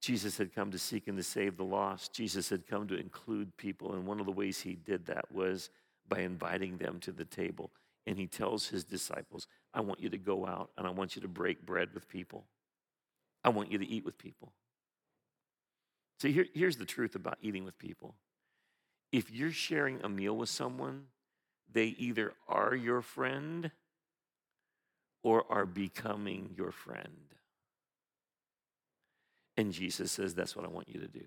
Jesus 0.00 0.36
had 0.36 0.52
come 0.52 0.72
to 0.72 0.78
seek 0.78 1.06
and 1.06 1.16
to 1.16 1.22
save 1.22 1.56
the 1.56 1.64
lost. 1.64 2.12
Jesus 2.12 2.48
had 2.48 2.66
come 2.66 2.88
to 2.88 2.98
include 2.98 3.56
people. 3.56 3.92
And 3.94 4.04
one 4.04 4.18
of 4.18 4.26
the 4.26 4.32
ways 4.32 4.60
he 4.60 4.74
did 4.74 5.06
that 5.06 5.30
was 5.32 5.70
by 6.08 6.20
inviting 6.20 6.76
them 6.76 6.98
to 7.00 7.12
the 7.12 7.24
table. 7.24 7.70
And 8.04 8.18
he 8.18 8.26
tells 8.26 8.66
his 8.66 8.82
disciples, 8.82 9.46
I 9.72 9.80
want 9.80 10.00
you 10.00 10.08
to 10.10 10.18
go 10.18 10.44
out 10.44 10.70
and 10.76 10.88
I 10.88 10.90
want 10.90 11.14
you 11.14 11.22
to 11.22 11.28
break 11.28 11.64
bread 11.64 11.90
with 11.94 12.08
people. 12.08 12.44
I 13.44 13.50
want 13.50 13.70
you 13.70 13.78
to 13.78 13.86
eat 13.86 14.04
with 14.04 14.18
people. 14.18 14.52
See, 16.22 16.30
here, 16.30 16.46
here's 16.54 16.76
the 16.76 16.84
truth 16.84 17.16
about 17.16 17.38
eating 17.42 17.64
with 17.64 17.76
people. 17.80 18.14
If 19.10 19.32
you're 19.32 19.50
sharing 19.50 20.00
a 20.04 20.08
meal 20.08 20.36
with 20.36 20.50
someone, 20.50 21.06
they 21.72 21.86
either 21.86 22.32
are 22.46 22.76
your 22.76 23.02
friend 23.02 23.72
or 25.24 25.44
are 25.50 25.66
becoming 25.66 26.54
your 26.56 26.70
friend. 26.70 27.34
And 29.56 29.72
Jesus 29.72 30.12
says, 30.12 30.32
That's 30.32 30.54
what 30.54 30.64
I 30.64 30.68
want 30.68 30.88
you 30.88 31.00
to 31.00 31.08
do. 31.08 31.24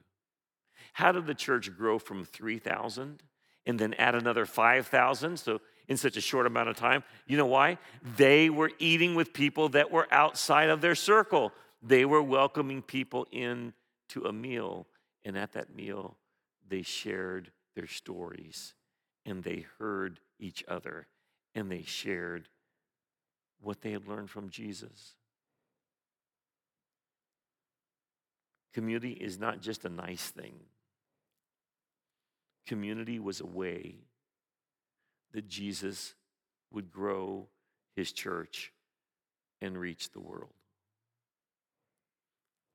How 0.94 1.12
did 1.12 1.28
the 1.28 1.36
church 1.36 1.76
grow 1.76 2.00
from 2.00 2.24
3,000 2.24 3.22
and 3.66 3.78
then 3.78 3.96
add 3.96 4.16
another 4.16 4.46
5,000? 4.46 5.38
So, 5.38 5.60
in 5.90 5.98
such 5.98 6.16
a 6.16 6.22
short 6.22 6.48
amount 6.48 6.70
of 6.70 6.78
time. 6.78 7.04
You 7.28 7.36
know 7.36 7.48
why? 7.48 7.80
They 8.16 8.50
were 8.50 8.72
eating 8.80 9.14
with 9.14 9.34
people 9.34 9.68
that 9.70 9.92
were 9.92 10.08
outside 10.10 10.70
of 10.70 10.80
their 10.80 10.96
circle. 10.96 11.52
They 11.84 12.06
were 12.06 12.24
welcoming 12.24 12.82
people 12.82 13.28
in 13.30 13.74
to 14.10 14.26
a 14.26 14.34
meal. 14.34 14.88
And 15.24 15.38
at 15.38 15.54
that 15.54 15.76
meal, 15.76 16.18
they 16.68 16.82
shared 16.82 17.52
their 17.76 17.88
stories 17.88 18.74
and 19.26 19.44
they 19.44 19.66
heard 19.80 20.20
each 20.40 20.64
other 20.68 21.08
and 21.54 21.72
they 21.72 21.82
shared 21.82 22.48
what 23.62 23.82
they 23.82 23.92
had 23.92 24.08
learned 24.08 24.30
from 24.30 24.50
Jesus. 24.50 25.16
Community 28.74 29.14
is 29.14 29.40
not 29.40 29.62
just 29.62 29.86
a 29.86 29.90
nice 29.90 30.30
thing, 30.30 30.60
community 32.68 33.20
was 33.20 33.40
a 33.40 33.46
way 33.46 33.96
that 35.34 35.48
Jesus 35.48 36.14
would 36.72 36.92
grow 36.92 37.48
his 37.96 38.12
church 38.12 38.74
and 39.62 39.78
reach 39.78 40.12
the 40.12 40.20
world. 40.20 40.54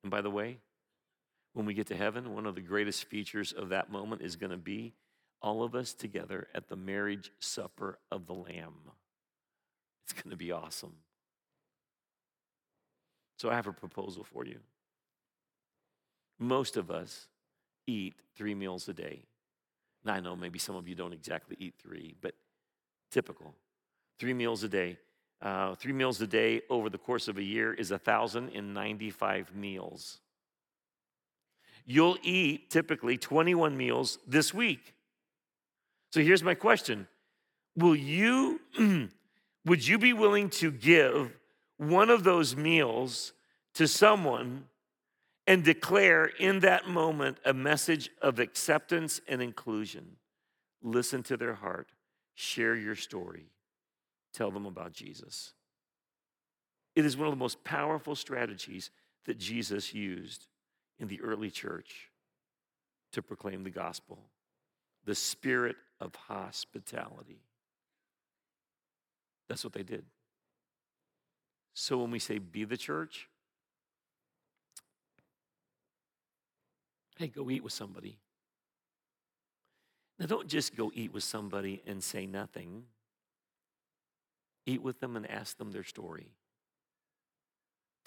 And 0.03 0.09
by 0.09 0.21
the 0.21 0.29
way, 0.29 0.57
when 1.53 1.65
we 1.65 1.73
get 1.73 1.87
to 1.87 1.95
heaven, 1.95 2.33
one 2.33 2.45
of 2.45 2.55
the 2.55 2.61
greatest 2.61 3.05
features 3.05 3.51
of 3.51 3.69
that 3.69 3.91
moment 3.91 4.21
is 4.21 4.35
going 4.35 4.51
to 4.51 4.57
be 4.57 4.93
all 5.41 5.63
of 5.63 5.75
us 5.75 5.93
together 5.93 6.47
at 6.53 6.69
the 6.69 6.75
marriage 6.75 7.31
supper 7.39 7.97
of 8.11 8.27
the 8.27 8.33
Lamb. 8.33 8.75
It's 10.03 10.13
going 10.13 10.31
to 10.31 10.37
be 10.37 10.51
awesome. 10.51 10.93
So 13.37 13.49
I 13.49 13.55
have 13.55 13.67
a 13.67 13.73
proposal 13.73 14.23
for 14.23 14.45
you. 14.45 14.59
Most 16.39 16.77
of 16.77 16.91
us 16.91 17.27
eat 17.87 18.13
three 18.35 18.53
meals 18.53 18.87
a 18.87 18.93
day. 18.93 19.23
Now, 20.03 20.13
I 20.13 20.19
know 20.19 20.35
maybe 20.35 20.59
some 20.59 20.75
of 20.75 20.87
you 20.87 20.95
don't 20.95 21.13
exactly 21.13 21.55
eat 21.59 21.75
three, 21.81 22.15
but 22.21 22.33
typical. 23.11 23.53
Three 24.19 24.33
meals 24.33 24.63
a 24.63 24.69
day. 24.69 24.97
Uh, 25.41 25.75
three 25.75 25.93
meals 25.93 26.21
a 26.21 26.27
day 26.27 26.61
over 26.69 26.89
the 26.89 26.97
course 26.97 27.27
of 27.27 27.37
a 27.37 27.43
year 27.43 27.73
is 27.73 27.91
1,095 27.91 29.55
meals. 29.55 30.19
You'll 31.85 32.17
eat 32.23 32.69
typically 32.69 33.17
21 33.17 33.75
meals 33.75 34.19
this 34.27 34.53
week. 34.53 34.93
So 36.11 36.21
here's 36.21 36.43
my 36.43 36.55
question 36.55 37.07
Will 37.75 37.95
you, 37.95 38.59
would 39.65 39.87
you 39.87 39.97
be 39.97 40.13
willing 40.13 40.49
to 40.51 40.71
give 40.71 41.31
one 41.77 42.09
of 42.09 42.23
those 42.23 42.55
meals 42.55 43.33
to 43.73 43.87
someone 43.87 44.65
and 45.47 45.63
declare 45.63 46.25
in 46.25 46.59
that 46.59 46.87
moment 46.87 47.37
a 47.43 47.53
message 47.53 48.09
of 48.21 48.39
acceptance 48.39 49.19
and 49.27 49.41
inclusion. 49.41 50.17
Listen 50.83 51.23
to 51.23 51.37
their 51.37 51.55
heart, 51.55 51.87
share 52.35 52.75
your 52.75 52.95
story, 52.95 53.47
tell 54.33 54.51
them 54.51 54.65
about 54.65 54.93
Jesus. 54.93 55.53
It 56.95 57.05
is 57.05 57.17
one 57.17 57.27
of 57.27 57.33
the 57.33 57.39
most 57.39 57.63
powerful 57.63 58.15
strategies 58.15 58.91
that 59.25 59.37
Jesus 59.37 59.93
used 59.93 60.47
in 61.01 61.09
the 61.09 61.19
early 61.21 61.49
church 61.49 62.09
to 63.11 63.21
proclaim 63.21 63.63
the 63.63 63.69
gospel 63.69 64.19
the 65.03 65.15
spirit 65.15 65.75
of 65.99 66.13
hospitality. 66.13 67.41
That's 69.49 69.63
what 69.63 69.73
they 69.73 69.81
did. 69.81 70.05
So 71.73 71.97
when 71.97 72.11
we 72.11 72.19
say 72.19 72.37
be 72.37 72.65
the 72.65 72.77
church, 72.77 73.27
Hey, 77.17 77.27
go 77.27 77.51
eat 77.51 77.63
with 77.63 77.73
somebody. 77.73 78.17
Now, 80.17 80.25
don't 80.25 80.47
just 80.47 80.75
go 80.75 80.91
eat 80.95 81.13
with 81.13 81.23
somebody 81.23 81.83
and 81.85 82.03
say 82.03 82.25
nothing. 82.25 82.85
Eat 84.65 84.81
with 84.81 84.99
them 84.99 85.15
and 85.15 85.29
ask 85.29 85.55
them 85.59 85.71
their 85.71 85.83
story. 85.83 86.31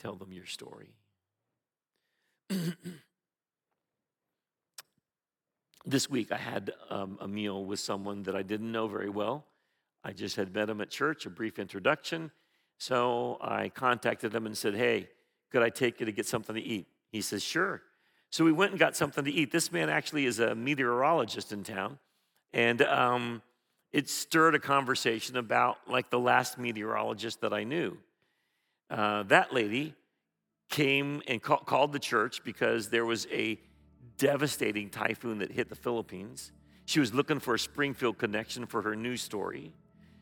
Tell 0.00 0.16
them 0.16 0.32
your 0.32 0.46
story. 0.46 0.94
this 5.86 6.10
week, 6.10 6.32
I 6.32 6.36
had 6.36 6.72
um, 6.90 7.18
a 7.20 7.28
meal 7.28 7.64
with 7.64 7.80
someone 7.80 8.22
that 8.24 8.36
I 8.36 8.42
didn't 8.42 8.70
know 8.70 8.86
very 8.86 9.08
well. 9.08 9.46
I 10.02 10.12
just 10.12 10.36
had 10.36 10.54
met 10.54 10.68
him 10.68 10.80
at 10.80 10.90
church, 10.90 11.24
a 11.26 11.30
brief 11.30 11.58
introduction. 11.58 12.30
So 12.78 13.38
I 13.40 13.70
contacted 13.70 14.34
him 14.34 14.46
and 14.46 14.56
said, 14.56 14.74
Hey, 14.74 15.08
could 15.50 15.62
I 15.62 15.70
take 15.70 16.00
you 16.00 16.06
to 16.06 16.12
get 16.12 16.26
something 16.26 16.54
to 16.54 16.62
eat? 16.62 16.86
He 17.10 17.22
says, 17.22 17.42
Sure. 17.42 17.82
So 18.30 18.44
we 18.44 18.52
went 18.52 18.72
and 18.72 18.80
got 18.80 18.96
something 18.96 19.24
to 19.24 19.30
eat. 19.30 19.52
This 19.52 19.70
man 19.70 19.88
actually 19.88 20.26
is 20.26 20.40
a 20.40 20.54
meteorologist 20.54 21.52
in 21.52 21.62
town. 21.62 21.98
And 22.52 22.82
um, 22.82 23.42
it 23.92 24.08
stirred 24.08 24.56
a 24.56 24.58
conversation 24.58 25.36
about 25.36 25.78
like 25.88 26.10
the 26.10 26.18
last 26.18 26.58
meteorologist 26.58 27.40
that 27.42 27.52
I 27.52 27.62
knew. 27.62 27.96
Uh, 28.90 29.22
that 29.24 29.54
lady 29.54 29.94
came 30.74 31.22
and 31.28 31.40
ca- 31.40 31.58
called 31.58 31.92
the 31.92 32.00
church 32.00 32.42
because 32.42 32.88
there 32.88 33.06
was 33.06 33.28
a 33.30 33.56
devastating 34.18 34.90
typhoon 34.90 35.38
that 35.38 35.52
hit 35.52 35.68
the 35.68 35.76
Philippines. 35.76 36.50
She 36.84 36.98
was 36.98 37.14
looking 37.14 37.38
for 37.38 37.54
a 37.54 37.58
Springfield 37.60 38.18
connection 38.18 38.66
for 38.66 38.82
her 38.82 38.96
news 38.96 39.22
story. 39.22 39.72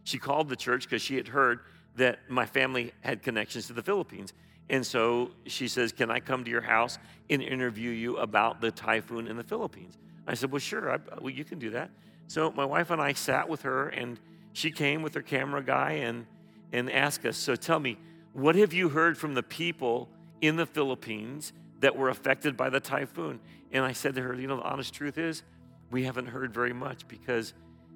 She 0.05 0.19
called 0.19 0.51
the 0.51 0.57
church 0.57 0.85
because 0.85 1.01
she 1.01 1.17
had 1.17 1.27
heard 1.27 1.61
that 1.97 2.19
my 2.29 2.45
family 2.45 2.93
had 3.01 3.23
connections 3.23 3.67
to 3.69 3.73
the 3.73 3.83
Philippines. 3.83 4.35
And 4.69 4.85
so 4.85 5.31
she 5.47 5.69
says, 5.69 5.91
Can 5.91 6.11
I 6.11 6.21
come 6.21 6.45
to 6.45 6.51
your 6.51 6.61
house 6.61 6.99
and 7.31 7.41
interview 7.41 7.91
you 7.91 8.19
about 8.19 8.61
the 8.61 8.71
typhoon 8.71 9.29
in 9.29 9.38
the 9.38 9.45
Philippines? 9.45 9.97
I 10.27 10.35
said, 10.35 10.53
Well, 10.53 10.59
sure, 10.59 10.93
I, 10.93 10.99
well, 11.19 11.31
you 11.31 11.45
can 11.45 11.61
do 11.61 11.71
that. 11.71 11.91
So 12.29 12.51
my 12.51 12.67
wife 12.67 12.91
and 12.91 13.01
I 13.01 13.15
sat 13.15 13.49
with 13.49 13.62
her, 13.62 13.88
and 13.88 14.21
she 14.53 14.71
came 14.71 15.01
with 15.01 15.15
her 15.15 15.23
camera 15.23 15.62
guy 15.62 15.93
and, 15.93 16.27
and 16.73 16.93
asked 16.93 17.25
us, 17.25 17.38
So 17.38 17.57
tell 17.57 17.81
me, 17.81 17.97
what 18.35 18.55
have 18.57 18.75
you 18.75 18.91
heard 18.91 19.17
from 19.17 19.33
the 19.33 19.43
people 19.43 20.11
in 20.43 20.57
the 20.57 20.67
Philippines 20.67 21.55
that 21.81 21.97
were 21.97 22.11
affected 22.11 22.57
by 22.57 22.69
the 22.69 22.81
typhoon? 22.81 23.41
And 23.73 23.83
I 23.83 23.93
said 23.93 24.15
to 24.17 24.23
her, 24.23 24.35
You 24.35 24.47
know, 24.47 24.57
the 24.57 24.63
honest 24.63 24.93
truth 24.93 25.17
is, 25.17 25.43
we 25.91 26.05
haven't 26.05 26.27
heard 26.27 26.53
very 26.53 26.75
much 26.75 27.09
because 27.09 27.55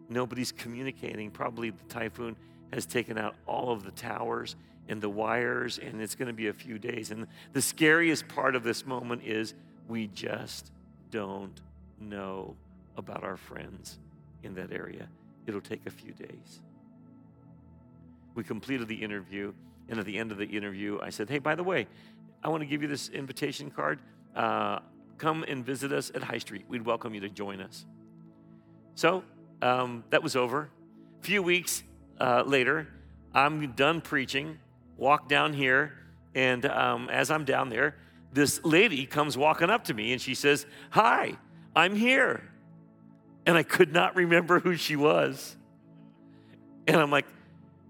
nobody's 0.09 0.53
communicating. 0.53 1.31
Probably 1.31 1.71
the 1.71 1.85
typhoon 1.85 2.37
has 2.73 2.87
taken 2.87 3.19
out 3.19 3.35
all 3.47 3.71
of 3.71 3.85
the 3.85 3.91
towers 3.91 4.57
and 4.89 5.01
the 5.01 5.09
wires, 5.09 5.79
and 5.79 6.01
it's 6.01 6.15
going 6.15 6.29
to 6.29 6.35
be 6.35 6.49
a 6.49 6.53
few 6.53 6.79
days. 6.79 7.11
And 7.11 7.27
the 7.53 7.63
scariest 7.63 8.29
part 8.29 8.55
of 8.55 8.63
this 8.63 8.87
moment 8.87 9.23
is 9.25 9.55
we 9.89 10.07
just 10.09 10.71
don't 11.11 11.61
know 12.01 12.57
about 12.97 13.25
our 13.25 13.37
friends 13.37 13.99
in 14.43 14.55
that 14.55 14.73
area. 14.73 15.09
It'll 15.47 15.61
take 15.61 15.87
a 15.87 15.91
few 15.91 16.13
days. 16.13 16.61
We 18.35 18.45
completed 18.45 18.89
the 18.89 19.03
interview, 19.03 19.53
and 19.89 19.99
at 19.99 20.05
the 20.05 20.19
end 20.19 20.31
of 20.31 20.39
the 20.39 20.45
interview, 20.45 20.99
I 21.03 21.11
said, 21.11 21.29
Hey, 21.29 21.39
by 21.39 21.55
the 21.55 21.65
way, 21.65 21.87
I 22.47 22.49
want 22.49 22.61
to 22.61 22.67
give 22.67 22.81
you 22.81 22.87
this 22.87 23.09
invitation 23.09 23.73
card. 23.73 23.99
Uh, 24.33 24.79
come 25.19 25.43
and 25.49 25.67
visit 25.67 25.91
us 25.91 26.13
at 26.15 26.23
High 26.23 26.39
Street. 26.39 26.65
We'd 26.69 26.87
welcome 26.87 27.13
you 27.13 27.21
to 27.23 27.29
join 27.29 27.61
us. 27.61 27.85
So 28.95 29.25
um, 29.61 30.05
that 30.11 30.23
was 30.23 30.37
over. 30.37 30.71
A 31.21 31.25
few 31.25 31.43
weeks 31.43 31.83
uh, 32.21 32.45
later, 32.47 32.87
I'm 33.35 33.73
done 33.73 34.01
preaching 34.01 34.61
walk 34.97 35.29
down 35.29 35.55
here, 35.55 35.93
and 36.37 36.65
um, 36.67 37.11
as 37.11 37.33
I'm 37.33 37.45
down 37.45 37.69
there, 37.69 37.97
this 38.33 38.65
lady 38.65 39.07
comes 39.07 39.37
walking 39.37 39.69
up 39.69 39.83
to 39.87 39.95
me 39.95 40.13
and 40.13 40.23
she 40.23 40.37
says, 40.37 40.67
Hi, 40.91 41.37
I'm 41.75 41.97
here. 41.97 42.49
And 43.45 43.57
I 43.57 43.65
could 43.65 43.93
not 43.93 44.15
remember 44.15 44.61
who 44.61 44.77
she 44.77 44.95
was. 44.95 45.57
And 46.87 46.97
I'm 46.97 47.11
like, 47.11 47.27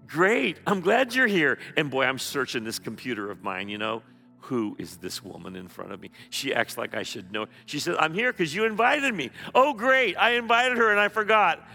Great, 0.09 0.61
I'm 0.67 0.81
glad 0.81 1.15
you're 1.15 1.27
here. 1.27 1.59
And 1.77 1.91
boy, 1.91 2.05
I'm 2.05 2.19
searching 2.19 2.65
this 2.65 2.79
computer 2.79 3.31
of 3.31 3.43
mine, 3.43 3.69
you 3.69 3.77
know. 3.77 4.03
Who 4.47 4.77
is 4.79 4.99
this 4.99 5.25
woman 5.25 5.57
in 5.57 5.67
front 5.67 5.91
of 5.91 6.01
me? 6.01 6.11
She 6.31 6.55
acts 6.55 6.79
like 6.79 6.95
I 6.95 7.03
should 7.03 7.33
know. 7.33 7.47
She 7.65 7.81
says, 7.81 7.97
I'm 7.99 8.15
here 8.15 8.33
because 8.33 8.55
you 8.55 8.65
invited 8.65 9.13
me. 9.13 9.31
Oh, 9.57 9.75
great, 9.75 10.15
I 10.17 10.33
invited 10.33 10.79
her 10.79 10.93
and 10.93 11.01
I 11.01 11.09
forgot. 11.09 11.67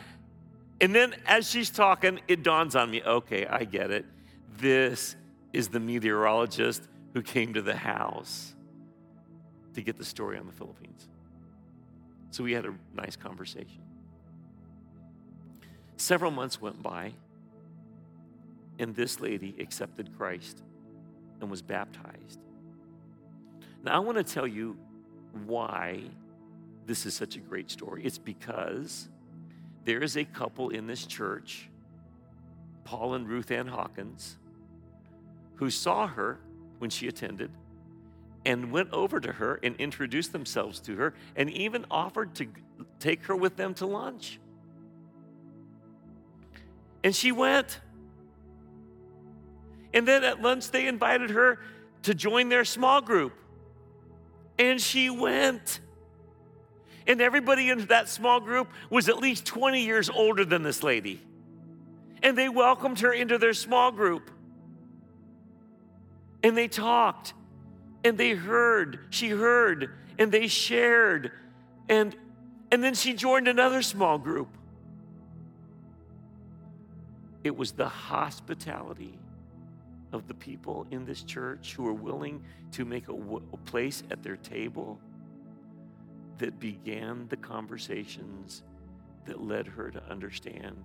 And 0.79 0.95
then 0.95 1.13
as 1.25 1.49
she's 1.49 1.69
talking, 1.69 2.21
it 2.29 2.43
dawns 2.43 2.77
on 2.77 2.89
me 2.89 3.03
okay, 3.03 3.45
I 3.45 3.65
get 3.65 3.91
it. 3.91 4.05
This 4.57 5.17
is 5.51 5.67
the 5.67 5.81
meteorologist 5.81 6.81
who 7.13 7.21
came 7.21 7.53
to 7.55 7.61
the 7.61 7.75
house 7.75 8.53
to 9.73 9.81
get 9.81 9.97
the 9.97 10.05
story 10.05 10.37
on 10.37 10.45
the 10.45 10.53
Philippines. 10.53 11.09
So 12.29 12.41
we 12.41 12.53
had 12.53 12.65
a 12.65 12.73
nice 12.95 13.17
conversation. 13.17 13.81
Several 15.97 16.31
months 16.31 16.61
went 16.61 16.81
by, 16.81 17.11
and 18.79 18.95
this 18.95 19.19
lady 19.19 19.55
accepted 19.59 20.17
Christ 20.17 20.63
and 21.41 21.51
was 21.51 21.61
baptized. 21.61 22.39
Now, 23.83 23.95
I 23.95 23.99
want 23.99 24.17
to 24.17 24.23
tell 24.23 24.47
you 24.47 24.77
why 25.45 26.01
this 26.85 27.05
is 27.05 27.15
such 27.15 27.35
a 27.35 27.39
great 27.39 27.71
story. 27.71 28.03
It's 28.03 28.17
because 28.17 29.07
there 29.85 30.03
is 30.03 30.17
a 30.17 30.25
couple 30.25 30.69
in 30.69 30.87
this 30.87 31.05
church, 31.05 31.69
Paul 32.83 33.15
and 33.15 33.27
Ruth 33.27 33.49
Ann 33.51 33.67
Hawkins, 33.67 34.37
who 35.55 35.69
saw 35.69 36.07
her 36.07 36.39
when 36.79 36.89
she 36.89 37.07
attended 37.07 37.51
and 38.45 38.71
went 38.71 38.91
over 38.91 39.19
to 39.19 39.31
her 39.31 39.59
and 39.61 39.75
introduced 39.77 40.31
themselves 40.31 40.79
to 40.81 40.95
her 40.95 41.13
and 41.35 41.49
even 41.49 41.85
offered 41.91 42.33
to 42.35 42.47
take 42.99 43.25
her 43.25 43.35
with 43.35 43.55
them 43.55 43.73
to 43.75 43.85
lunch. 43.85 44.39
And 47.03 47.15
she 47.15 47.31
went. 47.31 47.79
And 49.93 50.07
then 50.07 50.23
at 50.23 50.41
lunch, 50.41 50.71
they 50.71 50.87
invited 50.87 51.31
her 51.31 51.59
to 52.03 52.13
join 52.13 52.49
their 52.49 52.65
small 52.65 53.01
group. 53.01 53.33
And 54.61 54.79
she 54.79 55.09
went. 55.09 55.79
And 57.07 57.19
everybody 57.19 57.69
in 57.71 57.87
that 57.87 58.07
small 58.07 58.39
group 58.39 58.69
was 58.91 59.09
at 59.09 59.17
least 59.17 59.45
20 59.45 59.83
years 59.83 60.07
older 60.07 60.45
than 60.45 60.61
this 60.61 60.83
lady. 60.83 61.19
And 62.21 62.37
they 62.37 62.47
welcomed 62.47 62.99
her 62.99 63.11
into 63.11 63.39
their 63.39 63.53
small 63.53 63.91
group 63.91 64.29
and 66.43 66.57
they 66.57 66.67
talked 66.67 67.33
and 68.03 68.17
they 68.17 68.31
heard 68.31 68.99
she 69.09 69.29
heard 69.29 69.91
and 70.17 70.31
they 70.31 70.47
shared 70.47 71.31
and 71.89 72.15
and 72.71 72.83
then 72.83 72.93
she 72.93 73.13
joined 73.13 73.47
another 73.47 73.81
small 73.81 74.17
group 74.17 74.49
it 77.43 77.55
was 77.55 77.73
the 77.73 77.87
hospitality 77.87 79.17
of 80.13 80.27
the 80.27 80.33
people 80.33 80.85
in 80.91 81.05
this 81.05 81.23
church 81.23 81.73
who 81.73 81.83
were 81.83 81.93
willing 81.93 82.43
to 82.71 82.85
make 82.85 83.07
a, 83.07 83.13
w- 83.13 83.41
a 83.53 83.57
place 83.57 84.03
at 84.11 84.21
their 84.23 84.37
table 84.37 84.99
that 86.37 86.59
began 86.59 87.27
the 87.29 87.37
conversations 87.37 88.63
that 89.25 89.41
led 89.41 89.67
her 89.67 89.89
to 89.91 90.03
understand 90.09 90.75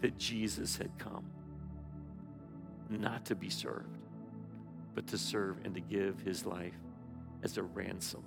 that 0.00 0.16
Jesus 0.18 0.76
had 0.76 0.90
come 0.98 1.24
not 2.90 3.24
to 3.24 3.34
be 3.34 3.50
served 3.50 3.98
but 4.96 5.06
to 5.06 5.18
serve 5.18 5.58
and 5.64 5.74
to 5.74 5.80
give 5.80 6.18
his 6.22 6.46
life 6.46 6.74
as 7.44 7.58
a 7.58 7.62
ransom. 7.62 8.24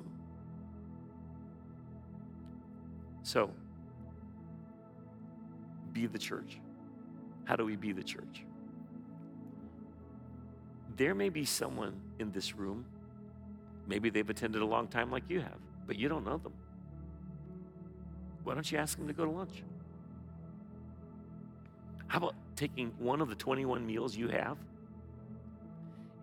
So, 3.24 3.52
be 5.92 6.06
the 6.06 6.20
church. 6.20 6.60
How 7.44 7.56
do 7.56 7.66
we 7.66 7.76
be 7.76 7.92
the 7.92 8.04
church? 8.04 8.46
There 11.00 11.16
may 11.16 11.30
be 11.30 11.46
someone 11.46 11.94
in 12.20 12.30
this 12.34 12.58
room, 12.58 12.84
maybe 13.88 14.10
they've 14.10 14.30
attended 14.30 14.62
a 14.62 14.66
long 14.66 14.90
time 14.90 15.10
like 15.10 15.24
you 15.30 15.40
have, 15.40 15.58
but 15.88 15.98
you 15.98 16.10
don't 16.10 16.26
know 16.26 16.36
them. 16.36 16.52
Why 18.44 18.54
don't 18.54 18.70
you 18.70 18.78
ask 18.78 18.98
them 18.98 19.08
to 19.08 19.14
go 19.14 19.24
to 19.24 19.32
lunch? 19.32 19.64
How 22.08 22.18
about 22.18 22.36
taking 22.58 22.92
one 23.00 23.22
of 23.22 23.30
the 23.30 23.36
21 23.36 23.86
meals 23.86 24.18
you 24.18 24.28
have 24.28 24.58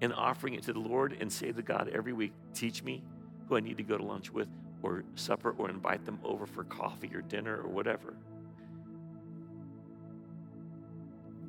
and 0.03 0.13
offering 0.13 0.53
it 0.53 0.65
to 0.65 0.75
the 0.75 0.79
Lord 0.79 1.17
and 1.19 1.33
say 1.33 1.53
to 1.53 1.63
God 1.63 1.89
every 1.95 2.13
week, 2.13 2.35
teach 2.53 2.83
me 2.83 3.03
who 3.49 3.57
I 3.57 3.61
need 3.61 3.79
to 3.79 3.83
go 3.83 3.97
to 3.97 4.05
lunch 4.05 4.31
with 4.31 4.49
or 4.83 5.05
supper 5.15 5.55
or 5.57 5.71
invite 5.71 6.05
them 6.05 6.19
over 6.23 6.45
for 6.45 6.65
coffee 6.65 7.11
or 7.15 7.23
dinner 7.23 7.63
or 7.63 7.71
whatever. 7.71 8.13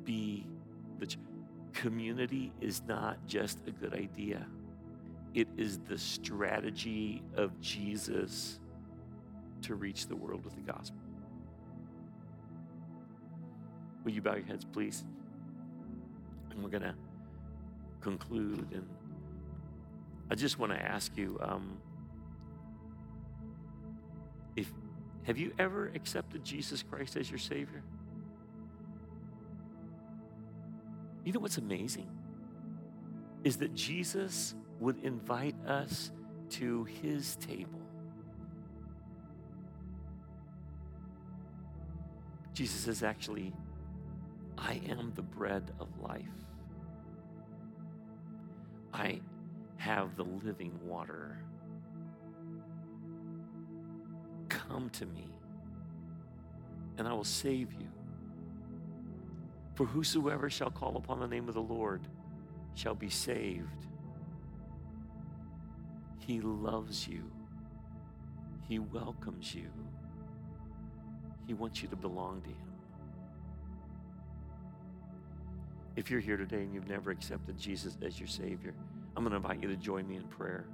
Be 0.06 0.46
the 0.98 1.08
ch- 1.08 1.18
community 1.78 2.52
is 2.60 2.82
not 2.88 3.24
just 3.28 3.60
a 3.68 3.70
good 3.70 3.94
idea. 3.94 4.44
It 5.32 5.46
is 5.56 5.78
the 5.78 5.96
strategy 5.96 7.22
of 7.36 7.60
Jesus 7.60 8.58
to 9.62 9.76
reach 9.76 10.08
the 10.08 10.16
world 10.16 10.44
with 10.44 10.56
the 10.56 10.72
gospel. 10.72 10.98
Will 14.02 14.10
you 14.10 14.20
bow 14.20 14.34
your 14.34 14.44
heads, 14.44 14.64
please? 14.64 15.04
And 16.50 16.64
we're 16.64 16.70
going 16.70 16.82
to 16.82 16.94
conclude. 18.00 18.66
And 18.72 18.88
I 20.30 20.34
just 20.34 20.58
want 20.58 20.72
to 20.72 20.82
ask 20.82 21.16
you 21.16 21.38
um, 21.40 21.78
if 24.56 24.72
have 25.22 25.38
you 25.38 25.52
ever 25.60 25.92
accepted 25.94 26.42
Jesus 26.42 26.82
Christ 26.82 27.16
as 27.16 27.30
your 27.30 27.38
Savior? 27.38 27.84
You 31.24 31.32
know 31.32 31.40
what's 31.40 31.58
amazing? 31.58 32.08
Is 33.44 33.56
that 33.58 33.74
Jesus 33.74 34.54
would 34.80 35.02
invite 35.04 35.56
us 35.66 36.10
to 36.50 36.84
his 36.84 37.36
table. 37.36 37.80
Jesus 42.54 42.80
says, 42.80 43.02
actually, 43.02 43.52
I 44.56 44.80
am 44.88 45.12
the 45.14 45.22
bread 45.22 45.70
of 45.78 45.88
life. 46.00 46.24
I 48.92 49.20
have 49.76 50.16
the 50.16 50.24
living 50.24 50.72
water. 50.82 51.38
Come 54.48 54.90
to 54.90 55.06
me, 55.06 55.28
and 56.96 57.06
I 57.06 57.12
will 57.12 57.22
save 57.22 57.72
you. 57.74 57.88
For 59.78 59.86
whosoever 59.86 60.50
shall 60.50 60.72
call 60.72 60.96
upon 60.96 61.20
the 61.20 61.28
name 61.28 61.46
of 61.46 61.54
the 61.54 61.62
Lord 61.62 62.00
shall 62.74 62.96
be 62.96 63.08
saved. 63.08 63.86
He 66.18 66.40
loves 66.40 67.06
you, 67.06 67.30
He 68.68 68.80
welcomes 68.80 69.54
you, 69.54 69.68
He 71.46 71.54
wants 71.54 71.80
you 71.80 71.86
to 71.90 71.94
belong 71.94 72.40
to 72.40 72.48
Him. 72.48 72.56
If 75.94 76.10
you're 76.10 76.18
here 76.18 76.36
today 76.36 76.62
and 76.62 76.74
you've 76.74 76.88
never 76.88 77.12
accepted 77.12 77.56
Jesus 77.56 77.96
as 78.04 78.18
your 78.18 78.26
Savior, 78.26 78.74
I'm 79.16 79.22
going 79.22 79.30
to 79.30 79.36
invite 79.36 79.62
you 79.62 79.68
to 79.68 79.76
join 79.76 80.08
me 80.08 80.16
in 80.16 80.24
prayer. 80.24 80.66